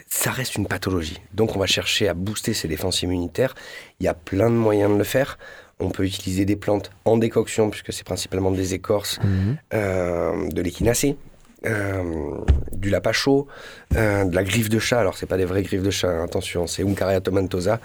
Ça 0.09 0.31
reste 0.31 0.55
une 0.55 0.67
pathologie. 0.67 1.19
Donc, 1.33 1.55
on 1.55 1.59
va 1.59 1.65
chercher 1.67 2.07
à 2.07 2.13
booster 2.13 2.53
ses 2.53 2.67
défenses 2.67 3.01
immunitaires. 3.01 3.55
Il 3.99 4.05
y 4.05 4.07
a 4.07 4.13
plein 4.13 4.49
de 4.49 4.55
moyens 4.55 4.91
de 4.93 4.97
le 4.97 5.03
faire. 5.03 5.37
On 5.79 5.89
peut 5.89 6.05
utiliser 6.05 6.45
des 6.45 6.55
plantes 6.55 6.89
en 7.05 7.17
décoction, 7.17 7.69
puisque 7.69 7.91
c'est 7.93 8.05
principalement 8.05 8.51
des 8.51 8.73
écorces, 8.73 9.19
Mhm. 9.21 9.57
euh, 9.73 10.47
de 10.49 10.61
l'échinacée, 10.61 11.17
euh, 11.65 12.35
du 12.71 12.89
lapacho, 12.89 13.47
euh, 13.95 14.23
de 14.23 14.33
la 14.33 14.43
griffe 14.43 14.69
de 14.69 14.79
chat. 14.79 14.99
Alors, 14.99 15.17
c'est 15.17 15.25
pas 15.25 15.37
des 15.37 15.45
vraies 15.45 15.61
griffes 15.63 15.83
de 15.83 15.91
chat, 15.91 16.09
hein, 16.09 16.23
attention, 16.23 16.67
c'est 16.67 16.83
Uncaria 16.83 17.19
tomentosa. 17.21 17.79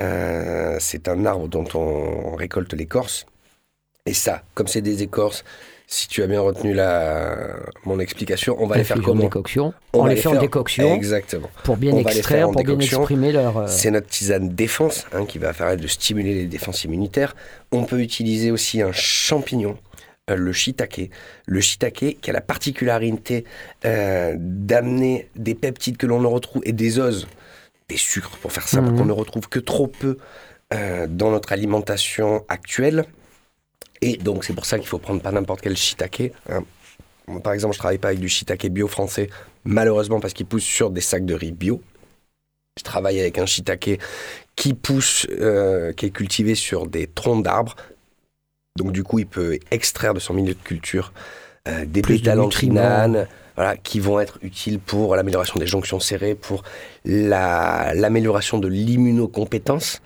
Euh, 0.00 0.76
c'est 0.80 1.08
un 1.08 1.24
arbre 1.26 1.46
dont 1.46 1.66
on 1.74 2.34
récolte 2.36 2.72
l'écorce. 2.72 3.26
Et 4.06 4.14
ça, 4.14 4.42
comme 4.54 4.66
c'est 4.66 4.80
des 4.82 5.02
écorces, 5.02 5.44
si 5.88 6.08
tu 6.08 6.22
as 6.22 6.26
bien 6.26 6.40
retenu 6.40 6.74
la, 6.74 7.56
mon 7.84 8.00
explication, 8.00 8.56
on 8.58 8.66
va 8.66 8.76
les 8.76 8.84
faire 8.84 9.00
comment 9.00 9.22
décoction. 9.22 9.72
On 9.92 10.00
On, 10.00 10.02
va 10.02 10.08
les 10.08 10.14
les 10.16 10.20
fait 10.20 10.28
en 10.28 10.40
décoction 10.40 10.94
Exactement. 10.94 11.48
pour 11.62 11.76
bien 11.76 11.92
on 11.92 11.98
extraire, 11.98 12.50
pour 12.50 12.62
bien 12.64 12.78
exprimer 12.78 13.30
leur. 13.32 13.56
euh, 13.56 13.66
C'est 13.68 13.90
notre 13.92 14.08
tisane 14.08 14.48
défense 14.48 15.06
hein, 15.12 15.24
qui 15.26 15.38
va 15.38 15.52
permettre 15.52 15.82
de 15.82 15.86
stimuler 15.86 16.34
les 16.34 16.46
défenses 16.46 16.82
immunitaires. 16.84 17.36
On 17.70 17.84
peut 17.84 18.00
utiliser 18.00 18.50
aussi 18.50 18.82
un 18.82 18.90
champignon, 18.92 19.78
euh, 20.28 20.34
le 20.34 20.52
shiitake. 20.52 21.10
Le 21.46 21.60
shiitake 21.60 22.18
qui 22.20 22.30
a 22.30 22.32
la 22.32 22.40
particularité 22.40 23.44
euh, 23.84 24.34
d'amener 24.38 25.28
des 25.36 25.54
peptides 25.54 25.98
que 25.98 26.06
l'on 26.06 26.20
ne 26.20 26.26
retrouve 26.26 26.62
et 26.64 26.72
des 26.72 26.98
oses, 26.98 27.28
des 27.88 27.96
sucres 27.96 28.36
pour 28.38 28.50
faire 28.50 28.66
simple, 28.66 28.90
Mhm. 28.90 28.98
qu'on 28.98 29.04
ne 29.04 29.12
retrouve 29.12 29.48
que 29.48 29.60
trop 29.60 29.86
peu 29.86 30.18
dans 31.08 31.30
notre 31.30 31.52
alimentation 31.52 32.44
actuelle. 32.48 33.04
Et 34.02 34.16
donc 34.16 34.44
c'est 34.44 34.52
pour 34.54 34.66
ça 34.66 34.78
qu'il 34.78 34.88
faut 34.88 34.98
prendre 34.98 35.20
pas 35.22 35.32
n'importe 35.32 35.60
quel 35.60 35.76
shiitake. 35.76 36.32
hein. 36.50 36.62
Moi, 37.28 37.40
par 37.40 37.52
exemple, 37.54 37.74
je 37.74 37.78
travaille 37.80 37.98
pas 37.98 38.08
avec 38.08 38.20
du 38.20 38.28
shiitake 38.28 38.66
bio 38.68 38.86
français, 38.86 39.28
malheureusement 39.64 40.20
parce 40.20 40.32
qu'il 40.32 40.46
pousse 40.46 40.62
sur 40.62 40.90
des 40.90 41.00
sacs 41.00 41.24
de 41.26 41.34
riz 41.34 41.50
bio. 41.52 41.82
Je 42.78 42.84
travaille 42.84 43.18
avec 43.18 43.38
un 43.38 43.46
shiitake 43.46 43.98
qui 44.54 44.74
pousse, 44.74 45.26
euh, 45.40 45.92
qui 45.92 46.06
est 46.06 46.10
cultivé 46.10 46.54
sur 46.54 46.86
des 46.86 47.06
troncs 47.08 47.42
d'arbres. 47.42 47.74
Donc 48.78 48.92
du 48.92 49.02
coup, 49.02 49.18
il 49.18 49.26
peut 49.26 49.58
extraire 49.70 50.14
de 50.14 50.20
son 50.20 50.34
milieu 50.34 50.54
de 50.54 50.62
culture 50.62 51.12
euh, 51.66 51.84
des 51.86 52.02
bêta-lanthinanes, 52.02 53.26
voilà, 53.56 53.76
qui 53.76 53.98
vont 53.98 54.20
être 54.20 54.38
utiles 54.42 54.78
pour 54.78 55.16
l'amélioration 55.16 55.58
des 55.58 55.66
jonctions 55.66 55.98
serrées, 55.98 56.34
pour 56.34 56.62
la- 57.04 57.92
l'amélioration 57.94 58.58
de 58.58 58.68
l'immunocompétence. 58.68 60.00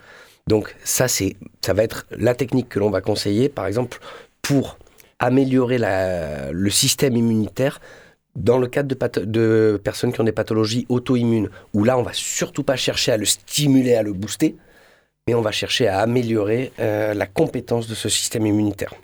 Donc 0.50 0.74
ça, 0.82 1.06
c'est, 1.06 1.36
ça 1.60 1.74
va 1.74 1.84
être 1.84 2.06
la 2.10 2.34
technique 2.34 2.68
que 2.68 2.80
l'on 2.80 2.90
va 2.90 3.00
conseiller, 3.00 3.48
par 3.48 3.68
exemple, 3.68 4.00
pour 4.42 4.78
améliorer 5.20 5.78
le 5.78 6.70
système 6.70 7.16
immunitaire 7.16 7.80
dans 8.34 8.58
le 8.58 8.66
cadre 8.66 8.96
de 9.24 9.80
personnes 9.84 10.12
qui 10.12 10.20
ont 10.20 10.24
des 10.24 10.32
pathologies 10.32 10.86
auto-immunes, 10.88 11.50
où 11.72 11.84
là, 11.84 11.96
on 11.96 12.02
va 12.02 12.12
surtout 12.12 12.64
pas 12.64 12.74
chercher 12.74 13.12
à 13.12 13.16
le 13.16 13.26
stimuler, 13.26 13.94
à 13.94 14.02
le 14.02 14.12
booster, 14.12 14.56
mais 15.28 15.34
on 15.34 15.40
va 15.40 15.52
chercher 15.52 15.86
à 15.86 16.00
améliorer 16.00 16.72
euh, 16.80 17.14
la 17.14 17.26
compétence 17.28 17.86
de 17.86 17.94
ce 17.94 18.08
système 18.08 18.44
immunitaire. 18.44 18.94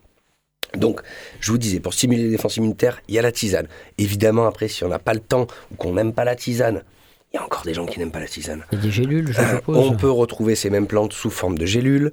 Donc, 0.74 1.00
je 1.38 1.52
vous 1.52 1.58
disais, 1.58 1.78
pour 1.78 1.94
stimuler 1.94 2.24
les 2.24 2.30
défenses 2.30 2.56
immunitaires, 2.56 3.00
il 3.06 3.14
y 3.14 3.20
a 3.20 3.22
la 3.22 3.30
tisane. 3.30 3.68
Évidemment, 3.98 4.46
après, 4.46 4.66
si 4.66 4.82
on 4.82 4.88
n'a 4.88 4.98
pas 4.98 5.14
le 5.14 5.20
temps 5.20 5.46
ou 5.70 5.76
qu'on 5.76 5.92
n'aime 5.92 6.12
pas 6.12 6.24
la 6.24 6.34
tisane, 6.34 6.82
il 7.32 7.36
y 7.36 7.38
a 7.38 7.44
encore 7.44 7.62
des 7.64 7.74
gens 7.74 7.86
qui 7.86 7.98
n'aiment 7.98 8.10
pas 8.12 8.20
la 8.20 8.26
tisane. 8.26 8.64
Il 8.72 8.78
y 8.78 8.80
a 8.80 8.84
des 8.84 8.90
gélules, 8.90 9.32
je 9.32 9.40
Euh, 9.40 9.56
suppose. 9.56 9.76
on 9.76 9.96
peut 9.96 10.10
retrouver 10.10 10.54
ces 10.54 10.70
mêmes 10.70 10.86
plantes 10.86 11.12
sous 11.12 11.30
forme 11.30 11.58
de 11.58 11.66
gélules. 11.66 12.12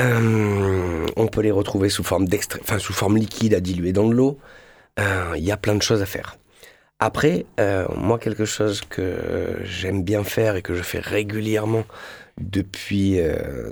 Euh, 0.00 1.06
on 1.16 1.26
peut 1.28 1.40
les 1.42 1.50
retrouver 1.50 1.88
sous 1.88 2.02
forme 2.02 2.26
enfin 2.62 2.78
sous 2.78 2.92
forme 2.92 3.16
liquide 3.16 3.54
à 3.54 3.60
diluer 3.60 3.92
dans 3.92 4.08
de 4.08 4.14
l'eau. 4.14 4.38
Euh, 4.98 5.32
Il 5.36 5.44
y 5.44 5.52
a 5.52 5.56
plein 5.56 5.74
de 5.74 5.82
choses 5.82 6.02
à 6.02 6.06
faire. 6.06 6.36
Après, 7.00 7.44
euh, 7.60 7.86
moi 7.96 8.18
quelque 8.18 8.44
chose 8.44 8.80
que 8.88 9.56
j'aime 9.64 10.02
bien 10.04 10.24
faire 10.24 10.56
et 10.56 10.62
que 10.62 10.74
je 10.74 10.82
fais 10.82 11.00
régulièrement 11.00 11.84
depuis 12.40 13.18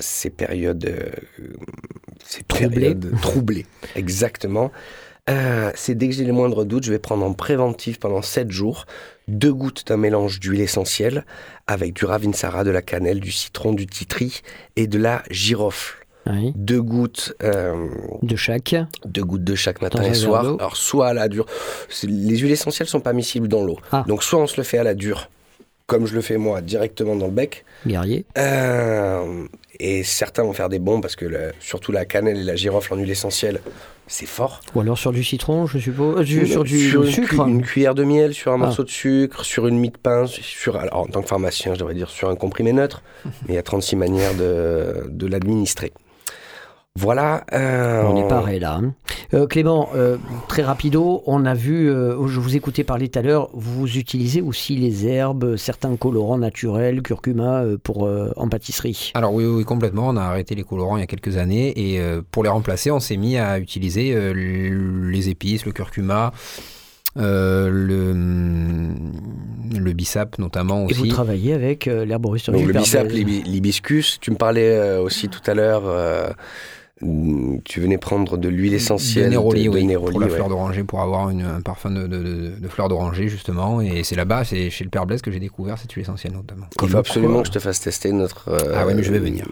ces 0.00 0.30
périodes, 0.30 0.94
ces 2.24 2.42
Troublées. 2.44 2.68
périodes 2.94 3.20
troublées, 3.20 3.66
exactement. 3.96 4.70
Euh, 5.30 5.70
c'est 5.76 5.94
dès 5.94 6.08
que 6.08 6.14
j'ai 6.14 6.24
les 6.24 6.32
moindres 6.32 6.64
doutes, 6.64 6.84
je 6.84 6.90
vais 6.90 6.98
prendre 6.98 7.24
en 7.24 7.32
préventif 7.32 8.00
pendant 8.00 8.22
7 8.22 8.50
jours 8.50 8.86
deux 9.28 9.52
gouttes 9.54 9.86
d'un 9.86 9.96
mélange 9.96 10.40
d'huile 10.40 10.60
essentielle 10.60 11.24
avec 11.68 11.92
du 11.94 12.04
ravinsara, 12.04 12.64
de 12.64 12.70
la 12.70 12.82
cannelle, 12.82 13.20
du 13.20 13.30
citron, 13.30 13.72
du 13.72 13.86
titri 13.86 14.42
et 14.74 14.88
de 14.88 14.98
la 14.98 15.22
girofle. 15.30 15.98
Oui, 16.26 16.52
Deux 16.54 16.82
gouttes, 16.82 17.34
euh, 17.42 17.88
de 18.22 18.36
chaque. 18.36 18.76
deux 19.04 19.24
gouttes 19.24 19.42
de 19.44 19.54
chaque 19.56 19.80
matin 19.82 20.00
Dans 20.02 20.08
et 20.08 20.14
soir. 20.14 20.44
Alors 20.58 20.76
soit 20.76 21.08
à 21.08 21.14
la 21.14 21.28
dure, 21.28 21.46
les 22.04 22.36
huiles 22.38 22.52
essentielles 22.52 22.88
sont 22.88 23.00
pas 23.00 23.12
miscibles 23.12 23.48
dans 23.48 23.62
l'eau. 23.64 23.78
Ah. 23.90 24.04
Donc 24.06 24.22
soit 24.22 24.38
on 24.40 24.46
se 24.46 24.56
le 24.56 24.62
fait 24.62 24.78
à 24.78 24.84
la 24.84 24.94
dure, 24.94 25.30
comme 25.92 26.06
je 26.06 26.14
le 26.14 26.22
fais 26.22 26.38
moi, 26.38 26.60
directement 26.62 27.14
dans 27.16 27.26
le 27.26 27.32
bec. 27.32 27.64
Guerrier. 27.86 28.24
Euh, 28.38 29.44
et 29.78 30.02
certains 30.04 30.42
vont 30.42 30.52
faire 30.52 30.68
des 30.68 30.78
bons 30.78 31.00
parce 31.00 31.16
que 31.16 31.24
le- 31.26 31.52
surtout 31.60 31.92
la 31.92 32.04
cannelle 32.04 32.38
et 32.38 32.42
la 32.44 32.56
girofle 32.56 32.94
en 32.94 32.96
huile 32.96 33.10
essentielle, 33.10 33.60
c'est 34.06 34.26
fort. 34.26 34.60
Ou 34.74 34.80
alors 34.80 34.96
sur 34.98 35.12
du 35.12 35.22
citron, 35.24 35.66
je 35.66 35.78
suppose. 35.78 36.20
euh, 36.20 36.24
du- 36.24 36.46
sur 36.46 36.64
du 36.64 36.92
une, 36.94 37.06
sucre. 37.10 37.44
cu- 37.44 37.50
une 37.50 37.62
cuillère 37.62 37.94
de 37.94 38.04
miel 38.04 38.32
sur 38.34 38.52
un 38.52 38.56
Ah. 38.56 38.58
morceau 38.66 38.84
de 38.84 38.90
sucre, 38.90 39.44
sur 39.44 39.66
une 39.66 39.78
mie 39.78 39.90
de 39.90 39.96
pain, 39.98 40.26
sur, 40.26 40.76
alors, 40.76 40.98
en 41.00 41.06
tant 41.06 41.22
que 41.22 41.28
pharmacien, 41.28 41.74
je 41.74 41.78
devrais 41.80 41.94
dire 41.94 42.10
sur 42.10 42.28
un 42.30 42.36
comprimé 42.36 42.72
neutre, 42.72 43.02
mais 43.24 43.50
il 43.50 43.54
y 43.54 43.58
a 43.58 43.62
36 43.62 43.96
manières 43.96 44.34
de, 44.34 45.06
de 45.08 45.26
l'administrer. 45.26 45.92
Voilà. 46.98 47.44
euh, 47.54 48.02
On 48.04 48.16
est 48.22 48.28
pareil 48.28 48.60
là. 48.60 48.74
hein. 48.82 48.94
Euh, 49.34 49.46
Clément, 49.46 49.88
euh, 49.94 50.18
très 50.46 50.62
rapido, 50.62 51.22
on 51.26 51.46
a 51.46 51.54
vu, 51.54 51.88
euh, 51.90 52.26
je 52.28 52.38
vous 52.38 52.54
écoutais 52.54 52.84
parler 52.84 53.08
tout 53.08 53.18
à 53.18 53.22
l'heure, 53.22 53.48
vous 53.54 53.96
utilisez 53.96 54.42
aussi 54.42 54.76
les 54.76 55.06
herbes, 55.06 55.56
certains 55.56 55.96
colorants 55.96 56.36
naturels, 56.36 57.00
curcuma 57.00 57.62
euh, 57.62 57.78
pour 57.82 58.06
euh, 58.06 58.30
en 58.36 58.48
pâtisserie. 58.50 59.10
Alors 59.14 59.32
oui, 59.32 59.46
oui, 59.46 59.64
complètement. 59.64 60.08
On 60.08 60.16
a 60.18 60.22
arrêté 60.22 60.54
les 60.54 60.64
colorants 60.64 60.98
il 60.98 61.00
y 61.00 61.02
a 61.02 61.06
quelques 61.06 61.38
années 61.38 61.72
et 61.94 61.98
euh, 61.98 62.20
pour 62.30 62.42
les 62.44 62.50
remplacer, 62.50 62.90
on 62.90 63.00
s'est 63.00 63.16
mis 63.16 63.38
à 63.38 63.58
utiliser 63.58 64.12
euh, 64.14 64.34
les 65.10 65.30
épices, 65.30 65.64
le 65.64 65.72
curcuma, 65.72 66.32
euh, 67.16 67.70
le, 67.70 68.12
le 69.78 69.92
bissap 69.94 70.38
notamment 70.38 70.86
Et 70.88 70.92
vous 70.92 71.02
aussi. 71.04 71.10
travaillez 71.10 71.54
avec 71.54 71.88
euh, 71.88 72.04
l'herboristerie 72.04 72.62
le 72.64 72.72
bissap, 72.74 73.08
l'hibiscus. 73.10 74.18
Tu 74.20 74.30
me 74.30 74.36
parlais 74.36 74.76
euh, 74.76 75.00
aussi 75.00 75.30
tout 75.30 75.40
à 75.46 75.54
l'heure. 75.54 75.84
Euh, 77.02 77.58
tu 77.64 77.80
venais 77.80 77.98
prendre 77.98 78.36
de 78.36 78.48
l'huile 78.48 78.74
essentielle 78.74 79.26
de 79.26 79.30
Néroli, 79.30 79.68
oui, 79.68 79.84
Néroli, 79.84 80.12
pour 80.12 80.20
la 80.20 80.26
ouais. 80.26 80.32
fleur 80.32 80.48
d'oranger, 80.48 80.84
pour 80.84 81.00
avoir 81.00 81.30
une- 81.30 81.42
un 81.42 81.60
parfum 81.60 81.90
de, 81.90 82.06
de, 82.06 82.22
de- 82.22 82.52
de 82.60 82.68
fleur 82.68 82.88
d'oranger 82.88 83.28
justement. 83.28 83.80
Et 83.80 84.04
c'est 84.04 84.16
là-bas, 84.16 84.44
c'est 84.44 84.70
chez 84.70 84.84
le 84.84 84.90
Père 84.90 85.06
Blaise 85.06 85.22
que 85.22 85.30
j'ai 85.30 85.40
découvert 85.40 85.78
cette 85.78 85.92
huile 85.92 86.02
essentielle 86.02 86.32
notamment. 86.32 86.66
Il 86.82 86.88
faut 86.88 86.96
absolument 86.98 87.40
que 87.42 87.48
je 87.48 87.52
te 87.52 87.58
fasse 87.58 87.80
tester 87.80 88.12
notre. 88.12 88.48
euh, 88.50 88.74
Ah 88.76 88.86
ouais, 88.86 88.94
mais 88.94 89.02
je 89.02 89.12
vais 89.12 89.18
venir. 89.18 89.44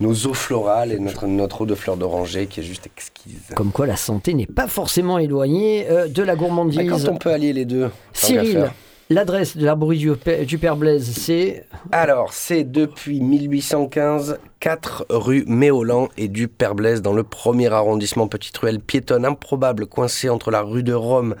Nos 0.00 0.12
eaux 0.26 0.34
florales 0.34 0.90
et 0.92 0.98
notre, 0.98 1.26
notre 1.26 1.60
eau 1.60 1.66
de 1.66 1.74
fleur 1.76 1.96
d'oranger 1.96 2.46
qui 2.46 2.60
est 2.60 2.64
juste 2.64 2.86
exquise. 2.86 3.52
Comme 3.54 3.70
quoi 3.70 3.86
la 3.86 3.96
santé 3.96 4.34
n'est 4.34 4.46
pas 4.46 4.66
forcément 4.66 5.18
éloignée 5.18 5.86
euh, 5.88 6.08
de 6.08 6.22
la 6.22 6.32
Ah, 6.32 6.36
gourmandise. 6.36 6.88
quand 6.88 7.08
on 7.08 7.16
peut 7.16 7.30
allier 7.32 7.52
les 7.52 7.64
deux. 7.66 7.88
Cyril, 8.12 8.72
l'adresse 9.10 9.56
de 9.56 9.64
l'arborie 9.64 9.98
du, 9.98 10.10
du 10.46 10.58
Père 10.58 10.76
Blaise, 10.76 11.08
c'est 11.16 11.66
Alors, 11.92 12.32
c'est 12.32 12.64
depuis 12.64 13.20
1815, 13.20 14.38
4 14.62 15.06
rue 15.10 15.44
Méolan 15.48 16.08
et 16.16 16.28
du 16.28 16.46
Père 16.46 16.76
Blaise 16.76 17.02
dans 17.02 17.12
le 17.12 17.24
premier 17.24 17.66
arrondissement, 17.72 18.28
petite 18.28 18.56
ruelle 18.58 18.78
piétonne 18.78 19.24
improbable 19.24 19.86
coincée 19.86 20.28
entre 20.28 20.52
la 20.52 20.62
rue 20.62 20.84
de 20.84 20.92
Rome 20.92 21.34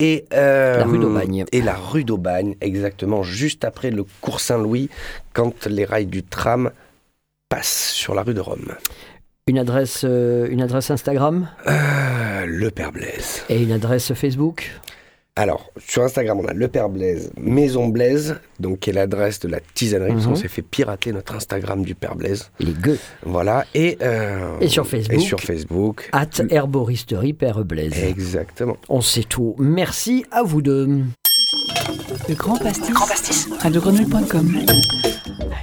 et 0.00 0.24
euh, 0.32 0.78
La 0.78 0.86
rue 0.86 0.98
d'Aubagne. 0.98 1.44
Et 1.52 1.60
la 1.60 1.74
rue 1.74 2.02
d'Aubagne, 2.02 2.56
exactement, 2.62 3.22
juste 3.22 3.66
après 3.66 3.90
le 3.90 4.06
cours 4.22 4.40
Saint-Louis, 4.40 4.88
quand 5.34 5.66
les 5.66 5.84
rails 5.84 6.06
du 6.06 6.22
tram 6.22 6.70
passent 7.50 7.90
sur 7.92 8.14
la 8.14 8.22
rue 8.22 8.32
de 8.32 8.40
Rome. 8.40 8.72
Une 9.48 9.58
adresse, 9.58 10.06
euh, 10.08 10.48
une 10.48 10.62
adresse 10.62 10.90
Instagram? 10.90 11.48
Euh, 11.66 12.46
le 12.46 12.70
Père 12.70 12.92
Blaise. 12.92 13.42
et 13.50 13.62
une 13.62 13.72
adresse 13.72 14.14
Facebook? 14.14 14.70
Alors, 15.34 15.70
sur 15.78 16.02
Instagram, 16.02 16.40
on 16.40 16.46
a 16.46 16.52
Le 16.52 16.68
Père 16.68 16.90
Blaise, 16.90 17.32
Maison 17.38 17.88
Blaise, 17.88 18.36
donc 18.60 18.80
qui 18.80 18.90
est 18.90 18.92
l'adresse 18.92 19.40
de 19.40 19.48
la 19.48 19.60
tisanerie, 19.72 20.12
parce 20.12 20.24
Mhm. 20.26 20.30
qu'on 20.32 20.36
s'est 20.36 20.48
fait 20.48 20.60
pirater 20.60 21.10
notre 21.10 21.34
Instagram 21.34 21.82
du 21.84 21.94
Père 21.94 22.16
Blaise. 22.16 22.50
Les 22.60 22.72
gueux. 22.74 22.98
Voilà. 23.24 23.64
Et, 23.74 23.96
euh, 24.02 24.58
Et 24.60 24.68
sur 24.68 24.86
Facebook. 24.86 25.16
Et 25.16 25.20
sur 25.20 25.40
Facebook. 25.40 26.10
At 26.12 26.26
Herboristerie 26.50 27.32
Père 27.32 27.64
Blaise. 27.64 27.94
Exactement. 28.04 28.76
On 28.90 29.00
sait 29.00 29.22
tout. 29.24 29.54
Merci 29.58 30.26
à 30.30 30.42
vous 30.42 30.60
deux. 30.60 31.00
Le 32.28 32.34
Grand 32.34 32.56
Pastis. 32.56 33.48
radiogrenouille.com. 33.60 34.64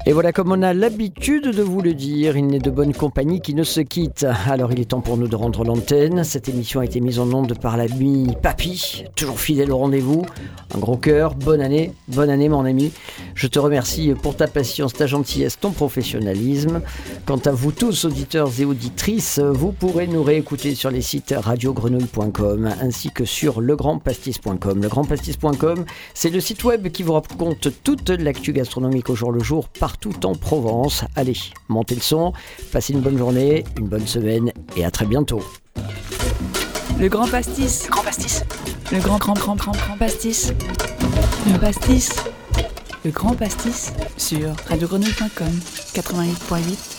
Et 0.05 0.11
voilà, 0.11 0.31
comme 0.31 0.51
on 0.51 0.63
a 0.63 0.73
l'habitude 0.73 1.49
de 1.49 1.61
vous 1.61 1.81
le 1.81 1.93
dire, 1.93 2.35
il 2.35 2.47
n'est 2.47 2.59
de 2.59 2.71
bonne 2.71 2.93
compagnie 2.93 3.41
qui 3.41 3.53
ne 3.53 3.63
se 3.63 3.79
quitte. 3.79 4.25
Alors 4.47 4.71
il 4.71 4.79
est 4.79 4.85
temps 4.85 5.01
pour 5.01 5.17
nous 5.17 5.27
de 5.27 5.35
rendre 5.35 5.63
l'antenne. 5.63 6.23
Cette 6.23 6.49
émission 6.49 6.79
a 6.79 6.85
été 6.85 6.99
mise 6.99 7.19
en 7.19 7.31
onde 7.31 7.59
par 7.59 7.77
l'ami 7.77 8.35
Papy, 8.41 9.03
toujours 9.15 9.39
fidèle 9.39 9.71
au 9.71 9.77
rendez-vous. 9.77 10.25
Un 10.73 10.79
gros 10.79 10.97
cœur, 10.97 11.35
bonne 11.35 11.61
année, 11.61 11.93
bonne 12.07 12.31
année 12.31 12.49
mon 12.49 12.65
ami. 12.65 12.91
Je 13.35 13.45
te 13.45 13.59
remercie 13.59 14.13
pour 14.19 14.35
ta 14.35 14.47
patience, 14.47 14.93
ta 14.93 15.05
gentillesse, 15.05 15.59
ton 15.59 15.71
professionnalisme. 15.71 16.81
Quant 17.25 17.41
à 17.45 17.51
vous 17.51 17.71
tous, 17.71 18.05
auditeurs 18.05 18.49
et 18.59 18.65
auditrices, 18.65 19.39
vous 19.39 19.71
pourrez 19.71 20.07
nous 20.07 20.23
réécouter 20.23 20.73
sur 20.73 20.89
les 20.89 21.01
sites 21.01 21.35
radiogrenouille.com 21.37 22.69
ainsi 22.81 23.11
que 23.11 23.25
sur 23.25 23.61
legrandpastis.com. 23.61 24.81
Legrandpastis.com, 24.81 25.85
c'est 26.15 26.29
le 26.31 26.39
site 26.49 26.63
web 26.63 26.87
qui 26.87 27.03
vous 27.03 27.13
raconte 27.13 27.67
toute 27.83 28.09
l'actu 28.09 28.53
gastronomique 28.53 29.11
au 29.11 29.15
jour 29.15 29.31
le 29.31 29.39
jour 29.39 29.69
partout 29.69 30.25
en 30.25 30.33
Provence. 30.33 31.03
Allez, 31.15 31.37
montez 31.67 31.93
le 31.93 32.01
son, 32.01 32.33
passez 32.71 32.93
une 32.93 33.01
bonne 33.01 33.19
journée, 33.19 33.63
une 33.77 33.85
bonne 33.85 34.07
semaine 34.07 34.51
et 34.75 34.83
à 34.83 34.89
très 34.89 35.05
bientôt. 35.05 35.43
Le 36.99 37.07
Grand 37.07 37.27
Pastis. 37.27 37.85
Le 37.85 37.91
Grand 37.91 38.03
Pastis. 38.03 38.43
Le 38.91 38.99
Grand 38.99 39.19
Grand 39.19 39.35
Grand 39.35 39.55
Grand 39.57 39.73
Grand 39.73 39.97
Pastis. 39.97 40.51
Le 41.45 41.59
Pastis. 41.59 42.09
Le 43.05 43.11
Grand 43.11 43.35
Pastis 43.35 43.93
sur 44.17 44.55
radiogrenouille.com 44.69 45.53
88.8 45.93 46.98